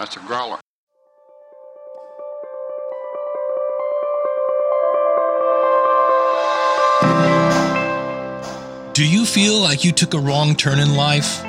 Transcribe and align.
That's 0.00 0.16
a 0.16 0.20
growler. 0.20 0.58
Do 8.94 9.06
you 9.06 9.26
feel 9.26 9.60
like 9.60 9.84
you 9.84 9.92
took 9.92 10.14
a 10.14 10.18
wrong 10.18 10.54
turn 10.54 10.78
in 10.78 10.94
life? 10.94 11.42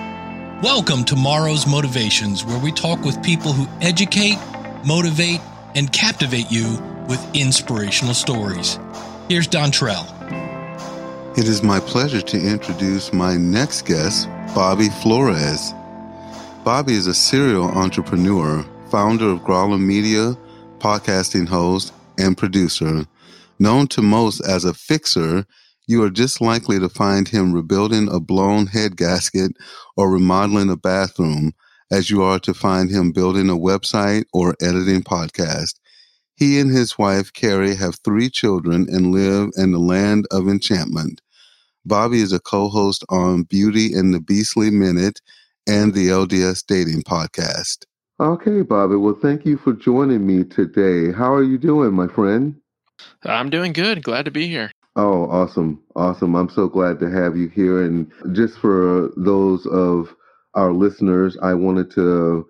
Welcome 0.61 1.05
to 1.05 1.15
Morrow's 1.15 1.65
Motivations, 1.65 2.43
where 2.43 2.59
we 2.59 2.73
talk 2.73 3.05
with 3.05 3.23
people 3.23 3.53
who 3.53 3.69
educate, 3.79 4.37
motivate, 4.85 5.39
and 5.73 5.89
captivate 5.93 6.51
you 6.51 6.77
with 7.07 7.25
inspirational 7.33 8.13
stories. 8.13 8.77
Here's 9.29 9.47
Dontrell. 9.47 10.05
It 11.37 11.47
is 11.47 11.63
my 11.63 11.79
pleasure 11.79 12.21
to 12.21 12.37
introduce 12.37 13.13
my 13.13 13.37
next 13.37 13.83
guest, 13.85 14.27
Bobby 14.53 14.89
Flores. 15.01 15.73
Bobby 16.63 16.93
is 16.93 17.07
a 17.07 17.13
serial 17.15 17.63
entrepreneur, 17.63 18.63
founder 18.91 19.31
of 19.31 19.43
Growler 19.43 19.79
Media, 19.79 20.37
podcasting 20.77 21.47
host, 21.47 21.91
and 22.19 22.37
producer. 22.37 23.03
Known 23.57 23.87
to 23.87 24.03
most 24.03 24.41
as 24.41 24.63
a 24.63 24.75
fixer, 24.75 25.47
you 25.87 26.03
are 26.03 26.11
just 26.11 26.39
likely 26.39 26.77
to 26.77 26.87
find 26.87 27.27
him 27.27 27.51
rebuilding 27.51 28.09
a 28.11 28.19
blown 28.19 28.67
head 28.67 28.95
gasket 28.95 29.53
or 29.97 30.11
remodeling 30.11 30.69
a 30.69 30.77
bathroom 30.77 31.53
as 31.91 32.11
you 32.11 32.21
are 32.21 32.37
to 32.37 32.53
find 32.53 32.91
him 32.91 33.11
building 33.11 33.49
a 33.49 33.57
website 33.57 34.25
or 34.31 34.55
editing 34.61 35.01
podcast. 35.01 35.79
He 36.35 36.59
and 36.59 36.69
his 36.69 36.95
wife, 36.95 37.33
Carrie, 37.33 37.75
have 37.75 37.95
three 37.95 38.29
children 38.29 38.85
and 38.87 39.11
live 39.11 39.49
in 39.57 39.71
the 39.71 39.79
land 39.79 40.27
of 40.29 40.47
enchantment. 40.47 41.21
Bobby 41.87 42.21
is 42.21 42.31
a 42.31 42.39
co 42.39 42.69
host 42.69 43.03
on 43.09 43.43
Beauty 43.43 43.95
and 43.95 44.13
the 44.13 44.19
Beastly 44.19 44.69
Minute 44.69 45.21
and 45.67 45.93
the 45.93 46.07
LDS 46.07 46.65
Dating 46.65 47.03
Podcast. 47.03 47.85
Okay, 48.19 48.61
Bobby. 48.61 48.95
Well, 48.95 49.17
thank 49.21 49.45
you 49.45 49.57
for 49.57 49.73
joining 49.73 50.25
me 50.25 50.43
today. 50.43 51.11
How 51.11 51.33
are 51.33 51.43
you 51.43 51.57
doing, 51.57 51.93
my 51.93 52.07
friend? 52.07 52.55
I'm 53.23 53.49
doing 53.49 53.73
good. 53.73 54.03
Glad 54.03 54.25
to 54.25 54.31
be 54.31 54.47
here. 54.47 54.71
Oh, 54.95 55.29
awesome. 55.29 55.81
Awesome. 55.95 56.35
I'm 56.35 56.49
so 56.49 56.67
glad 56.67 56.99
to 56.99 57.09
have 57.09 57.37
you 57.37 57.47
here. 57.49 57.83
And 57.83 58.11
just 58.33 58.59
for 58.59 59.11
those 59.15 59.65
of 59.67 60.13
our 60.53 60.73
listeners, 60.73 61.37
I 61.41 61.53
wanted 61.53 61.89
to 61.91 62.45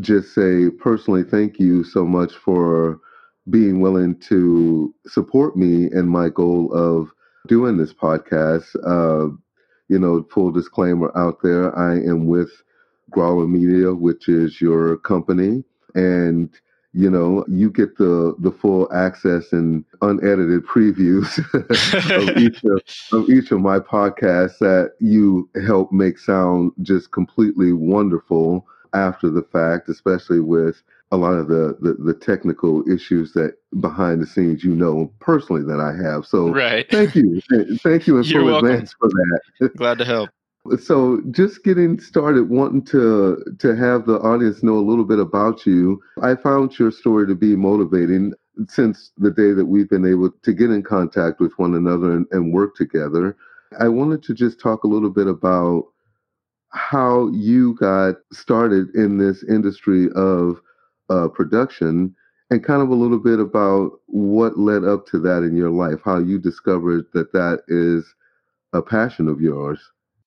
just 0.00 0.34
say 0.34 0.70
personally 0.70 1.22
thank 1.22 1.58
you 1.60 1.84
so 1.84 2.04
much 2.04 2.32
for 2.34 3.00
being 3.50 3.80
willing 3.80 4.18
to 4.18 4.92
support 5.06 5.56
me 5.56 5.90
in 5.92 6.08
my 6.08 6.28
goal 6.28 6.72
of 6.74 7.10
doing 7.46 7.76
this 7.76 7.92
podcast. 7.92 8.74
Uh, 8.84 9.34
you 9.88 9.98
know, 9.98 10.26
full 10.30 10.50
disclaimer 10.50 11.12
out 11.16 11.42
there, 11.42 11.76
I 11.78 11.94
am 11.94 12.26
with 12.26 12.50
Growler 13.10 13.46
Media, 13.46 13.94
which 13.94 14.28
is 14.28 14.60
your 14.60 14.96
company. 14.98 15.64
And 15.94 16.50
you 16.94 17.10
know 17.10 17.44
you 17.48 17.70
get 17.70 17.98
the 17.98 18.34
the 18.38 18.52
full 18.52 18.90
access 18.94 19.52
and 19.52 19.84
unedited 20.00 20.64
previews 20.66 21.38
of, 22.28 22.36
each 22.38 22.62
of, 22.64 22.80
of, 23.12 23.28
each 23.28 23.50
of 23.50 23.60
my 23.60 23.78
podcasts 23.78 24.58
that 24.58 24.92
you 25.00 25.50
help 25.66 25.92
make 25.92 26.18
sound 26.18 26.72
just 26.82 27.10
completely 27.10 27.72
wonderful 27.72 28.66
after 28.94 29.28
the 29.28 29.42
fact 29.42 29.88
especially 29.88 30.40
with 30.40 30.82
a 31.12 31.16
lot 31.16 31.34
of 31.34 31.48
the, 31.48 31.76
the, 31.80 31.94
the 31.94 32.14
technical 32.14 32.82
issues 32.90 33.32
that 33.32 33.56
behind 33.80 34.20
the 34.20 34.26
scenes 34.26 34.64
you 34.64 34.74
know 34.74 35.12
personally 35.20 35.62
that 35.62 35.80
I 35.80 35.92
have. 36.02 36.26
So 36.26 36.50
right. 36.50 36.86
thank 36.90 37.14
you. 37.14 37.40
Thank 37.82 38.06
you 38.06 38.18
in 38.18 38.24
full 38.24 38.56
advance 38.56 38.94
for 38.98 39.08
that. 39.08 39.74
Glad 39.76 39.98
to 39.98 40.04
help. 40.04 40.30
So, 40.80 41.20
just 41.30 41.62
getting 41.62 42.00
started, 42.00 42.48
wanting 42.48 42.84
to 42.86 43.44
to 43.58 43.76
have 43.76 44.06
the 44.06 44.18
audience 44.20 44.62
know 44.62 44.78
a 44.78 44.80
little 44.80 45.04
bit 45.04 45.18
about 45.18 45.66
you, 45.66 46.02
I 46.22 46.36
found 46.36 46.78
your 46.78 46.90
story 46.90 47.26
to 47.26 47.34
be 47.34 47.54
motivating 47.54 48.32
since 48.68 49.12
the 49.18 49.30
day 49.30 49.52
that 49.52 49.66
we've 49.66 49.90
been 49.90 50.06
able 50.06 50.30
to 50.30 50.52
get 50.54 50.70
in 50.70 50.82
contact 50.82 51.38
with 51.38 51.52
one 51.58 51.74
another 51.74 52.12
and, 52.12 52.26
and 52.30 52.52
work 52.52 52.76
together. 52.76 53.36
I 53.78 53.88
wanted 53.88 54.22
to 54.22 54.34
just 54.34 54.58
talk 54.58 54.84
a 54.84 54.88
little 54.88 55.10
bit 55.10 55.26
about 55.26 55.84
how 56.70 57.28
you 57.28 57.74
got 57.74 58.16
started 58.32 58.88
in 58.94 59.18
this 59.18 59.44
industry 59.44 60.08
of 60.14 60.60
uh, 61.10 61.28
production 61.28 62.14
and 62.50 62.64
kind 62.64 62.82
of 62.82 62.90
a 62.90 62.94
little 62.94 63.18
bit 63.18 63.40
about 63.40 63.92
what 64.06 64.58
led 64.58 64.84
up 64.84 65.06
to 65.06 65.18
that 65.20 65.42
in 65.42 65.56
your 65.56 65.70
life, 65.70 66.00
how 66.04 66.18
you 66.18 66.38
discovered 66.38 67.06
that 67.12 67.32
that 67.32 67.62
is 67.68 68.14
a 68.72 68.82
passion 68.82 69.28
of 69.28 69.40
yours. 69.40 69.80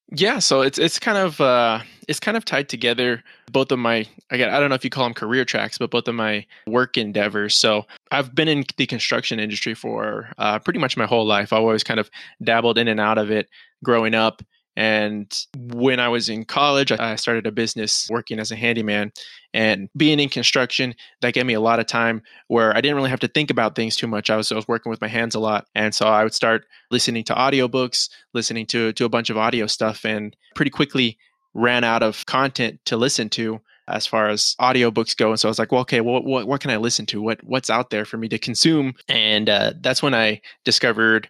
Yeah, 0.10 0.40
so 0.40 0.62
it's 0.62 0.80
it's 0.80 1.00
kind 1.00 1.18
of 1.18 1.42
uh, 1.42 1.82
it's 2.08 2.20
kind 2.20 2.38
of 2.38 2.46
tied 2.46 2.70
together. 2.70 3.22
Both 3.52 3.74
of 3.74 3.80
my 3.80 4.08
again, 4.30 4.50
I 4.50 4.60
don't 4.60 4.70
know 4.70 4.76
if 4.76 4.86
you 4.86 4.90
call 4.90 5.04
them 5.04 5.14
career 5.14 5.44
tracks, 5.44 5.78
but 5.78 5.92
both 5.92 6.08
of 6.08 6.16
my 6.16 6.46
work 6.66 6.98
endeavors. 6.98 7.56
So 7.56 7.86
I've 8.10 8.34
been 8.34 8.48
in 8.48 8.64
the 8.78 8.86
construction 8.86 9.38
industry 9.38 9.74
for 9.74 10.30
uh, 10.38 10.60
pretty 10.60 10.80
much 10.80 10.96
my 10.96 11.06
whole 11.06 11.26
life. 11.26 11.52
I've 11.52 11.60
always 11.60 11.84
kind 11.84 12.00
of 12.00 12.10
dabbled 12.42 12.78
in 12.78 12.88
and 12.88 13.02
out 13.02 13.18
of 13.18 13.30
it 13.32 13.50
growing 13.84 14.16
up. 14.16 14.42
And 14.78 15.36
when 15.58 16.00
I 16.00 16.08
was 16.08 16.30
in 16.30 16.46
college, 16.46 16.92
I 16.92 17.16
started 17.16 17.48
a 17.48 17.52
business 17.52 18.08
working 18.12 18.40
as 18.40 18.52
a 18.52 18.56
handyman. 18.56 19.12
And 19.52 19.90
being 19.98 20.20
in 20.20 20.30
construction, 20.30 20.94
that 21.22 21.34
gave 21.34 21.48
me 21.48 21.56
a 21.56 21.60
lot 21.60 21.80
of 21.80 21.88
time 21.88 22.22
where 22.48 22.78
I 22.78 22.80
didn't 22.80 22.96
really 22.96 23.10
have 23.10 23.20
to 23.22 23.28
think 23.28 23.50
about 23.50 23.76
things 23.76 23.96
too 23.96 24.06
much. 24.06 24.30
I 24.30 24.38
was, 24.38 24.52
I 24.52 24.56
was 24.56 24.68
working 24.68 24.92
with 24.92 25.02
my 25.02 25.08
hands 25.08 25.34
a 25.34 25.40
lot. 25.40 25.66
And 25.74 25.96
so 25.96 26.06
I 26.06 26.24
would 26.24 26.36
start 26.36 26.68
listening 26.92 27.24
to 27.24 27.34
audiobooks, 27.34 28.10
listening 28.36 28.68
to, 28.68 28.94
to 28.94 29.06
a 29.06 29.10
bunch 29.10 29.32
of 29.32 29.38
audio 29.38 29.66
stuff, 29.66 30.06
and 30.06 30.36
pretty 30.54 30.70
quickly 30.70 31.18
ran 31.56 31.84
out 31.84 32.04
of 32.04 32.28
content 32.28 32.80
to 32.86 32.98
listen 32.98 33.30
to 33.30 33.60
as 33.88 34.06
far 34.06 34.30
as 34.30 34.56
audiobooks 34.62 35.18
go. 35.18 35.32
And 35.32 35.40
so 35.40 35.48
I 35.48 35.50
was 35.50 35.58
like, 35.58 35.72
well, 35.72 35.82
okay, 35.82 36.02
well, 36.02 36.22
what, 36.22 36.48
what 36.48 36.62
can 36.62 36.70
I 36.70 36.78
listen 36.78 37.08
to? 37.08 37.22
What 37.22 37.44
What's 37.44 37.72
out 37.72 37.90
there 37.90 38.06
for 38.06 38.18
me 38.18 38.28
to 38.30 38.38
consume? 38.38 38.94
And 39.08 39.50
uh, 39.50 39.74
that's 39.82 40.04
when 40.04 40.14
I 40.14 40.42
discovered 40.66 41.30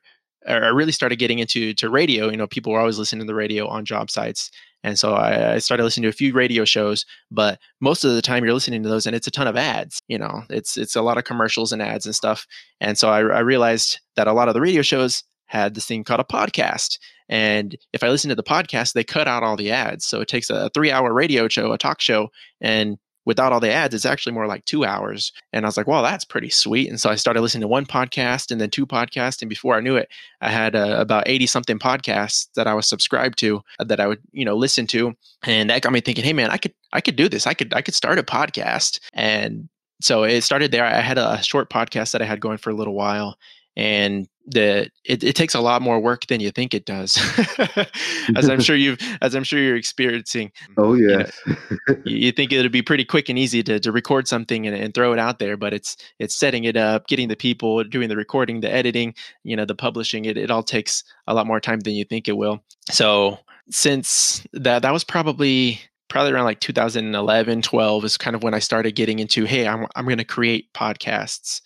I 0.54 0.68
really 0.68 0.92
started 0.92 1.18
getting 1.18 1.40
into 1.40 1.74
to 1.76 1.90
radio. 1.90 2.30
You 2.30 2.38
know, 2.38 2.48
people 2.48 2.72
were 2.72 2.80
always 2.80 2.98
listening 2.98 3.22
to 3.22 3.28
the 3.28 3.36
radio 3.36 3.68
on 3.68 3.86
job 3.86 4.10
sites, 4.10 4.52
and 4.84 4.98
so 4.98 5.14
I, 5.14 5.56
I, 5.56 5.58
started 5.60 5.84
listening 5.84 6.04
to 6.04 6.10
a 6.10 6.14
few 6.14 6.34
radio 6.34 6.64
shows. 6.64 7.06
But 7.32 7.60
most 7.82 8.04
of 8.04 8.14
the 8.14 8.22
time, 8.22 8.44
you're 8.44 8.54
listening 8.54 8.84
to 8.84 8.90
those, 8.90 9.06
and 9.06 9.16
it's 9.16 9.28
a 9.28 9.32
ton 9.32 9.48
of 9.48 9.58
ads. 9.58 10.02
You 10.08 10.18
know, 10.18 10.44
it's 10.50 10.78
it's 10.78 10.96
a 10.96 11.02
lot 11.02 11.18
of 11.18 11.24
commercials 11.24 11.72
and 11.72 11.82
ads 11.82 12.06
and 12.06 12.16
stuff. 12.16 12.48
And 12.80 12.98
so 12.98 13.10
I, 13.10 13.20
I 13.20 13.40
realized 13.40 14.00
that 14.16 14.28
a 14.28 14.34
lot 14.34 14.48
of 14.48 14.54
the 14.54 14.62
radio 14.62 14.82
shows 14.82 15.24
had 15.48 15.76
this 15.76 15.86
thing 15.86 16.04
called 16.04 16.20
a 16.20 16.24
podcast. 16.24 17.00
And 17.30 17.76
if 17.94 18.04
I 18.04 18.10
listen 18.10 18.30
to 18.30 18.36
the 18.36 18.44
podcast, 18.44 18.94
they 18.94 19.04
cut 19.04 19.28
out 19.28 19.44
all 19.44 19.58
the 19.58 19.72
ads. 19.72 20.06
So 20.06 20.22
it 20.22 20.28
takes 20.28 20.50
a 20.50 20.70
three 20.74 20.92
hour 20.92 21.14
radio 21.14 21.48
show, 21.48 21.72
a 21.72 21.78
talk 21.78 22.00
show, 22.00 22.30
and 22.62 22.98
without 23.28 23.52
all 23.52 23.60
the 23.60 23.70
ads, 23.70 23.94
it's 23.94 24.06
actually 24.06 24.32
more 24.32 24.48
like 24.48 24.64
two 24.64 24.86
hours. 24.86 25.34
And 25.52 25.66
I 25.66 25.68
was 25.68 25.76
like, 25.76 25.86
well, 25.86 26.02
that's 26.02 26.24
pretty 26.24 26.50
sweet. 26.50 26.90
And 26.90 26.98
so 26.98 27.10
I 27.10 27.16
started 27.16 27.42
listening 27.42 27.62
to 27.62 27.68
one 27.68 27.86
podcast 27.86 28.52
and 28.52 28.62
then 28.62 28.70
two 28.70 28.88
podcasts. 28.88 29.42
And 29.42 29.50
before 29.50 29.76
I 29.76 29.82
knew 29.82 29.98
it, 29.98 30.08
I 30.40 30.50
had 30.50 30.78
uh, 30.78 30.96
about 30.98 31.28
80 31.28 31.46
something 31.46 31.78
podcasts 31.78 32.48
that 32.56 32.68
I 32.68 32.74
was 32.74 32.88
subscribed 32.88 33.38
to 33.40 33.62
uh, 33.80 33.84
that 33.84 34.00
I 34.00 34.08
would, 34.08 34.22
you 34.32 34.46
know, 34.46 34.56
listen 34.56 34.88
to. 34.88 35.14
And 35.44 35.70
that 35.70 35.82
got 35.82 35.92
me 35.92 36.00
thinking, 36.00 36.24
hey 36.24 36.32
man, 36.32 36.52
I 36.52 36.58
could, 36.58 36.74
I 36.94 37.02
could 37.02 37.18
do 37.18 37.28
this. 37.28 37.46
I 37.46 37.54
could, 37.54 37.74
I 37.74 37.82
could 37.82 37.96
start 37.96 38.18
a 38.18 38.24
podcast. 38.24 39.02
And 39.12 39.68
so 40.02 40.24
it 40.24 40.42
started 40.42 40.72
there. 40.72 40.86
I 40.86 41.02
had 41.02 41.18
a 41.18 41.42
short 41.42 41.70
podcast 41.70 42.12
that 42.12 42.22
I 42.22 42.26
had 42.26 42.40
going 42.40 42.58
for 42.58 42.70
a 42.70 42.76
little 42.76 42.94
while 42.94 43.38
and 43.78 44.28
the 44.48 44.90
it, 45.06 45.24
it 45.24 45.36
takes 45.36 45.54
a 45.54 45.60
lot 45.60 45.82
more 45.82 46.00
work 46.00 46.26
than 46.28 46.40
you 46.40 46.50
think 46.50 46.74
it 46.74 46.86
does 46.86 47.18
as 48.36 48.50
i'm 48.50 48.60
sure 48.68 48.76
you've 48.76 48.98
as 49.22 49.36
i'm 49.36 49.44
sure 49.44 49.60
you're 49.60 49.76
experiencing 49.76 50.52
oh 50.78 50.96
yeah 50.96 51.30
you, 51.46 51.56
know, 51.88 51.96
you, 52.06 52.32
think 52.32 52.52
it 52.52 52.62
would 52.62 52.72
be 52.72 52.82
pretty 52.82 53.06
quick 53.06 53.30
and 53.30 53.38
easy 53.38 53.62
to, 53.62 53.80
to 53.80 53.92
record 53.92 54.28
something 54.28 54.66
and, 54.66 54.76
and 54.76 54.94
throw 54.94 55.14
it 55.14 55.20
out 55.20 55.38
there 55.40 55.58
but 55.58 55.74
it's 55.74 55.96
it's 56.18 56.36
setting 56.36 56.64
it 56.64 56.76
up 56.76 57.08
getting 57.08 57.28
the 57.28 57.36
people 57.36 57.84
doing 57.84 58.10
the 58.10 58.16
recording 58.16 58.62
the 58.62 58.74
editing 58.74 59.14
you 59.44 59.56
know 59.56 59.66
the 59.66 59.76
publishing 59.76 60.26
it 60.26 60.38
it 60.38 60.50
all 60.50 60.64
takes 60.64 61.04
a 61.28 61.34
lot 61.34 61.46
more 61.46 61.60
time 61.60 61.82
than 61.82 61.94
you 61.94 62.04
think 62.04 62.28
it 62.28 62.38
will 62.38 62.64
so 62.90 63.38
since 63.70 64.48
that 64.54 64.82
that 64.82 64.94
was 64.94 65.04
probably 65.04 65.80
probably 66.10 66.32
around 66.32 66.46
like 66.46 66.60
2011 66.60 67.62
12 67.62 68.06
is 68.06 68.18
kind 68.18 68.36
of 68.36 68.44
when 68.44 68.54
i 68.54 68.60
started 68.60 68.96
getting 68.96 69.20
into 69.20 69.46
hey 69.46 69.68
i'm, 69.68 69.86
I'm 69.96 70.06
going 70.06 70.18
to 70.18 70.24
create 70.24 70.72
podcasts 70.74 71.62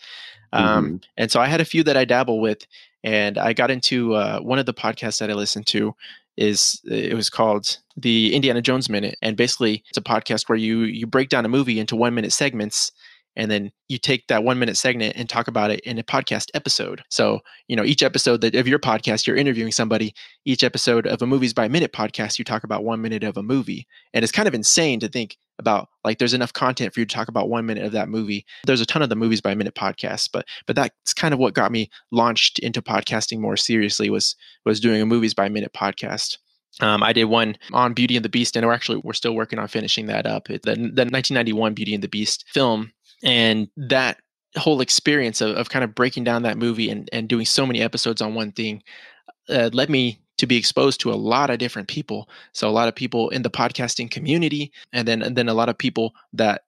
um, 0.53 0.85
mm-hmm. 0.85 0.95
And 1.17 1.31
so 1.31 1.39
I 1.39 1.47
had 1.47 1.61
a 1.61 1.65
few 1.65 1.83
that 1.83 1.97
I 1.97 2.05
dabble 2.05 2.39
with, 2.39 2.65
and 3.03 3.37
I 3.37 3.53
got 3.53 3.71
into 3.71 4.15
uh, 4.15 4.39
one 4.39 4.59
of 4.59 4.65
the 4.65 4.73
podcasts 4.73 5.19
that 5.19 5.29
I 5.29 5.33
listened 5.33 5.67
to 5.67 5.95
is 6.37 6.81
it 6.85 7.13
was 7.13 7.29
called 7.29 7.77
the 7.97 8.33
Indiana 8.33 8.61
Jones 8.61 8.89
Minute, 8.89 9.17
and 9.21 9.35
basically 9.35 9.83
it's 9.89 9.97
a 9.97 10.01
podcast 10.01 10.49
where 10.49 10.57
you 10.57 10.81
you 10.81 11.07
break 11.07 11.29
down 11.29 11.45
a 11.45 11.49
movie 11.49 11.79
into 11.79 11.95
one 11.95 12.13
minute 12.13 12.33
segments, 12.33 12.91
and 13.35 13.49
then 13.49 13.71
you 13.87 13.97
take 13.97 14.27
that 14.27 14.43
one 14.43 14.59
minute 14.59 14.77
segment 14.77 15.15
and 15.15 15.29
talk 15.29 15.47
about 15.47 15.71
it 15.71 15.79
in 15.81 15.97
a 15.97 16.03
podcast 16.03 16.49
episode. 16.53 17.03
So, 17.09 17.39
you 17.67 17.75
know, 17.75 17.83
each 17.83 18.03
episode 18.03 18.41
that 18.41 18.55
of 18.55 18.67
your 18.67 18.79
podcast, 18.79 19.25
you're 19.25 19.37
interviewing 19.37 19.71
somebody. 19.71 20.13
Each 20.45 20.63
episode 20.63 21.07
of 21.07 21.21
a 21.21 21.27
Movies 21.27 21.53
by 21.53 21.67
Minute 21.67 21.93
podcast, 21.93 22.39
you 22.39 22.45
talk 22.45 22.63
about 22.63 22.83
one 22.83 23.01
minute 23.01 23.23
of 23.23 23.37
a 23.37 23.43
movie. 23.43 23.87
And 24.13 24.23
it's 24.23 24.31
kind 24.31 24.47
of 24.47 24.53
insane 24.53 24.99
to 25.01 25.07
think 25.07 25.37
about 25.59 25.89
like 26.03 26.17
there's 26.17 26.33
enough 26.33 26.51
content 26.51 26.93
for 26.93 26.99
you 26.99 27.05
to 27.05 27.15
talk 27.15 27.27
about 27.27 27.49
one 27.49 27.65
minute 27.65 27.85
of 27.85 27.91
that 27.93 28.09
movie. 28.09 28.45
There's 28.65 28.81
a 28.81 28.85
ton 28.85 29.01
of 29.01 29.09
the 29.09 29.15
Movies 29.15 29.41
by 29.41 29.55
Minute 29.55 29.75
podcasts, 29.75 30.27
but 30.31 30.45
but 30.67 30.75
that's 30.75 31.13
kind 31.13 31.33
of 31.33 31.39
what 31.39 31.53
got 31.53 31.71
me 31.71 31.89
launched 32.11 32.59
into 32.59 32.81
podcasting 32.81 33.39
more 33.39 33.55
seriously 33.55 34.09
was 34.09 34.35
was 34.65 34.79
doing 34.79 35.01
a 35.01 35.05
Movies 35.05 35.33
by 35.33 35.47
Minute 35.47 35.73
podcast. 35.73 36.37
Um, 36.79 37.03
I 37.03 37.13
did 37.13 37.25
one 37.25 37.57
on 37.73 37.93
Beauty 37.93 38.15
and 38.15 38.23
the 38.25 38.29
Beast, 38.29 38.55
and 38.55 38.65
we're 38.65 38.73
actually 38.73 39.01
we're 39.03 39.13
still 39.13 39.35
working 39.35 39.59
on 39.59 39.67
finishing 39.67 40.07
that 40.07 40.25
up. 40.25 40.47
the, 40.47 40.57
the 40.57 40.75
1991 40.75 41.73
Beauty 41.73 41.93
and 41.93 42.03
the 42.03 42.07
Beast 42.07 42.45
film, 42.47 42.91
and 43.23 43.67
that 43.77 44.19
whole 44.57 44.81
experience 44.81 45.41
of, 45.41 45.55
of 45.55 45.69
kind 45.69 45.83
of 45.83 45.95
breaking 45.95 46.23
down 46.23 46.43
that 46.43 46.57
movie 46.57 46.89
and, 46.89 47.09
and 47.13 47.29
doing 47.29 47.45
so 47.45 47.65
many 47.65 47.81
episodes 47.81 48.21
on 48.21 48.35
one 48.35 48.51
thing 48.51 48.83
uh, 49.49 49.69
led 49.73 49.89
me 49.89 50.19
to 50.37 50.47
be 50.47 50.57
exposed 50.57 50.99
to 50.99 51.11
a 51.11 51.15
lot 51.15 51.49
of 51.49 51.59
different 51.59 51.87
people. 51.87 52.27
So 52.53 52.67
a 52.67 52.71
lot 52.71 52.87
of 52.87 52.95
people 52.95 53.29
in 53.29 53.43
the 53.43 53.49
podcasting 53.49 54.09
community, 54.09 54.71
and 54.91 55.07
then 55.07 55.21
and 55.21 55.35
then 55.35 55.47
a 55.47 55.53
lot 55.53 55.69
of 55.69 55.77
people 55.77 56.13
that 56.33 56.63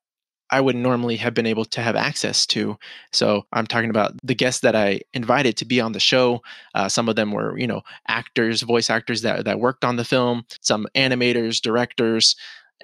I 0.49 0.61
wouldn't 0.61 0.83
normally 0.83 1.15
have 1.17 1.33
been 1.33 1.47
able 1.47 1.65
to 1.65 1.81
have 1.81 1.95
access 1.95 2.45
to. 2.47 2.77
So 3.11 3.47
I'm 3.51 3.65
talking 3.65 3.89
about 3.89 4.13
the 4.23 4.35
guests 4.35 4.61
that 4.61 4.75
I 4.75 5.01
invited 5.13 5.57
to 5.57 5.65
be 5.65 5.81
on 5.81 5.93
the 5.93 5.99
show. 5.99 6.43
Uh, 6.75 6.87
some 6.87 7.09
of 7.09 7.15
them 7.15 7.31
were, 7.31 7.57
you 7.57 7.65
know, 7.65 7.81
actors, 8.07 8.61
voice 8.61 8.91
actors 8.91 9.23
that 9.23 9.45
that 9.45 9.59
worked 9.59 9.83
on 9.83 9.95
the 9.95 10.05
film, 10.05 10.45
some 10.61 10.85
animators, 10.95 11.59
directors, 11.59 12.35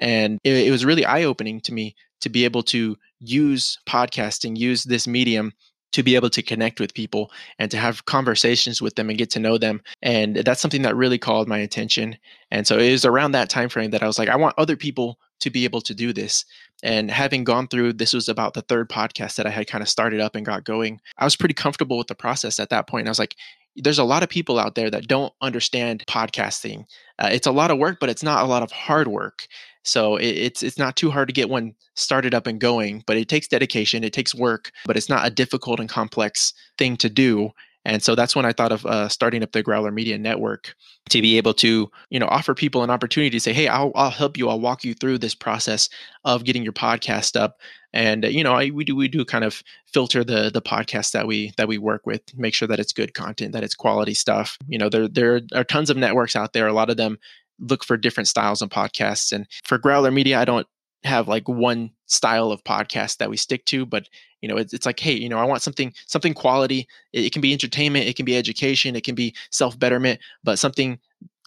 and 0.02 0.40
it, 0.44 0.68
it 0.68 0.72
was 0.72 0.86
really 0.86 1.06
eye 1.06 1.24
opening 1.24 1.62
to 1.62 1.74
me 1.74 1.96
to 2.22 2.30
be 2.30 2.46
able 2.46 2.64
to 2.64 2.98
use 3.20 3.78
podcasting, 3.86 4.58
use 4.58 4.84
this 4.84 5.08
medium 5.08 5.54
to 5.92 6.04
be 6.04 6.16
able 6.16 6.30
to 6.30 6.42
connect 6.42 6.80
with 6.80 6.94
people 6.94 7.32
and 7.58 7.72
to 7.72 7.78
have 7.78 8.06
conversations 8.06 8.82
with 8.82 8.96
them 8.96 9.10
and 9.10 9.18
get 9.18 9.30
to 9.32 9.40
know 9.40 9.58
them. 9.58 9.82
And 10.02 10.38
that's 10.38 10.62
something 10.62 10.84
that 10.84 10.96
really 10.96 11.18
called 11.18 11.48
my 11.48 11.58
attention. 11.58 12.18
And 12.52 12.68
so 12.68 12.78
it 12.78 12.92
was 12.92 13.06
around 13.06 13.32
that 13.32 13.50
time 13.50 13.70
frame 13.70 13.92
that 13.92 14.04
i 14.04 14.08
was 14.08 14.20
like 14.20 14.30
i 14.30 14.36
want 14.36 14.56
other 14.58 14.76
people 14.76 15.20
to 15.40 15.50
be 15.50 15.64
able 15.64 15.82
to 15.82 15.96
do 15.96 16.12
this. 16.12 16.44
And 16.84 17.10
having 17.10 17.44
gone 17.44 17.68
through 17.68 17.94
this 17.94 18.14
was 18.14 18.30
about 18.30 18.54
the 18.54 18.62
third 18.62 18.90
podcast 18.90 19.36
that 19.36 19.48
i 19.48 19.50
had 19.50 19.68
kind 19.68 19.82
of 19.82 19.90
started 19.90 20.20
up 20.20 20.36
and 20.36 20.46
got 20.46 20.64
going 20.64 21.02
i 21.18 21.26
was 21.26 21.36
pretty 21.36 21.54
comfortable 21.54 21.98
with 21.98 22.08
the 22.08 22.16
process 22.16 22.60
at 22.60 22.70
that 22.70 22.88
point. 22.88 23.08
I 23.08 23.12
was 23.12 23.20
like 23.20 23.36
there's 23.76 24.00
a 24.00 24.04
lot 24.04 24.24
of 24.24 24.30
people 24.30 24.60
out 24.60 24.76
there 24.76 24.90
that 24.90 25.08
don't 25.08 25.34
understand 25.42 26.04
podcasting 26.08 26.84
uh, 27.20 27.30
it's 27.32 27.48
a 27.48 27.52
lot 27.52 27.72
of 27.72 27.78
work 27.78 27.98
but 28.00 28.10
it's 28.10 28.24
not 28.24 28.44
a 28.44 28.48
lot 28.48 28.64
of 28.64 28.72
hard 28.72 29.08
work 29.08 29.48
so 29.84 30.18
it, 30.18 30.28
it's 30.28 30.64
it's 30.64 30.78
not 30.78 30.96
too 30.96 31.10
hard 31.10 31.28
to 31.28 31.34
get 31.34 31.50
one 31.50 31.74
started 31.96 32.34
up 32.34 32.48
and 32.48 32.60
going, 32.60 33.04
but 33.06 33.18
it 33.18 33.28
takes 33.28 33.48
dedication, 33.48 34.04
it 34.04 34.14
takes 34.14 34.34
work, 34.36 34.72
but 34.86 34.98
it's 34.98 35.10
not 35.10 35.26
a 35.26 35.30
difficult 35.32 35.80
and 35.80 35.90
complex 35.90 36.54
thing 36.78 36.98
to 36.98 37.10
do. 37.10 37.50
And 37.90 38.04
so 38.04 38.14
that's 38.14 38.36
when 38.36 38.46
I 38.46 38.54
thought 38.54 38.72
of 38.72 38.86
uh, 38.86 39.10
starting 39.10 39.42
up 39.42 39.52
the 39.52 39.64
Growler 39.64 39.92
Media 39.92 40.16
Network 40.16 40.76
to 41.10 41.24
be 41.24 41.38
able 41.38 41.56
to, 41.56 41.90
you 42.12 42.20
know, 42.20 42.28
offer 42.28 42.54
people 42.54 42.84
an 42.84 42.92
opportunity 42.92 43.32
to 43.32 43.40
say, 43.40 43.52
"Hey, 43.52 43.68
I'll, 43.68 43.92
I'll 43.96 44.12
help 44.12 44.38
you. 44.38 44.48
I'll 44.48 44.60
walk 44.60 44.84
you 44.84 44.94
through 44.94 45.18
this 45.18 45.34
process 45.34 45.90
of 46.24 46.44
getting 46.44 46.62
your 46.62 46.72
podcast 46.72 47.36
up." 47.36 47.58
And 47.92 48.26
you 48.26 48.44
know, 48.44 48.54
I, 48.54 48.70
we 48.70 48.86
do 48.86 48.96
we 48.96 49.08
do 49.08 49.26
kind 49.26 49.44
of 49.44 49.64
filter 49.88 50.24
the 50.24 50.52
the 50.54 50.62
podcasts 50.62 51.14
that 51.14 51.26
we 51.26 51.52
that 51.58 51.68
we 51.68 51.80
work 51.80 52.06
with, 52.06 52.22
make 52.38 52.54
sure 52.54 52.68
that 52.68 52.80
it's 52.80 52.94
good 52.94 53.16
content, 53.16 53.54
that 53.54 53.64
it's 53.64 53.74
quality 53.74 54.14
stuff. 54.14 54.56
You 54.68 54.78
know, 54.78 54.90
there 54.90 55.08
there 55.08 55.42
are 55.56 55.64
tons 55.64 55.90
of 55.90 55.98
networks 55.98 56.36
out 56.36 56.54
there. 56.54 56.68
A 56.68 56.74
lot 56.74 56.92
of 56.92 56.98
them 56.98 57.18
look 57.58 57.84
for 57.84 57.98
different 57.98 58.28
styles 58.28 58.62
of 58.62 58.70
podcasts. 58.70 59.32
And 59.32 59.48
for 59.64 59.80
Growler 59.80 60.12
Media, 60.12 60.40
I 60.40 60.46
don't 60.46 60.68
have 61.04 61.28
like 61.28 61.50
one 61.50 61.90
style 62.06 62.52
of 62.52 62.64
podcast 62.64 63.18
that 63.18 63.32
we 63.32 63.38
stick 63.38 63.66
to, 63.66 63.88
but 63.88 64.08
you 64.42 64.48
know, 64.48 64.58
it's, 64.58 64.74
it's 64.74 64.86
like, 64.86 65.00
hey, 65.00 65.14
you 65.14 65.30
know, 65.30 65.38
I 65.38 65.46
want 65.46 65.62
something 65.62 65.94
something 66.08 66.34
quality. 66.34 66.88
It, 67.14 67.26
it 67.26 67.34
can 67.34 67.42
be 67.42 67.54
entertainment, 67.54 68.08
it 68.08 68.16
can 68.16 68.26
be 68.26 68.38
education, 68.38 68.96
it 68.96 69.04
can 69.04 69.16
be 69.16 69.36
self 69.52 69.78
betterment, 69.78 70.20
but 70.44 70.60
something 70.60 71.00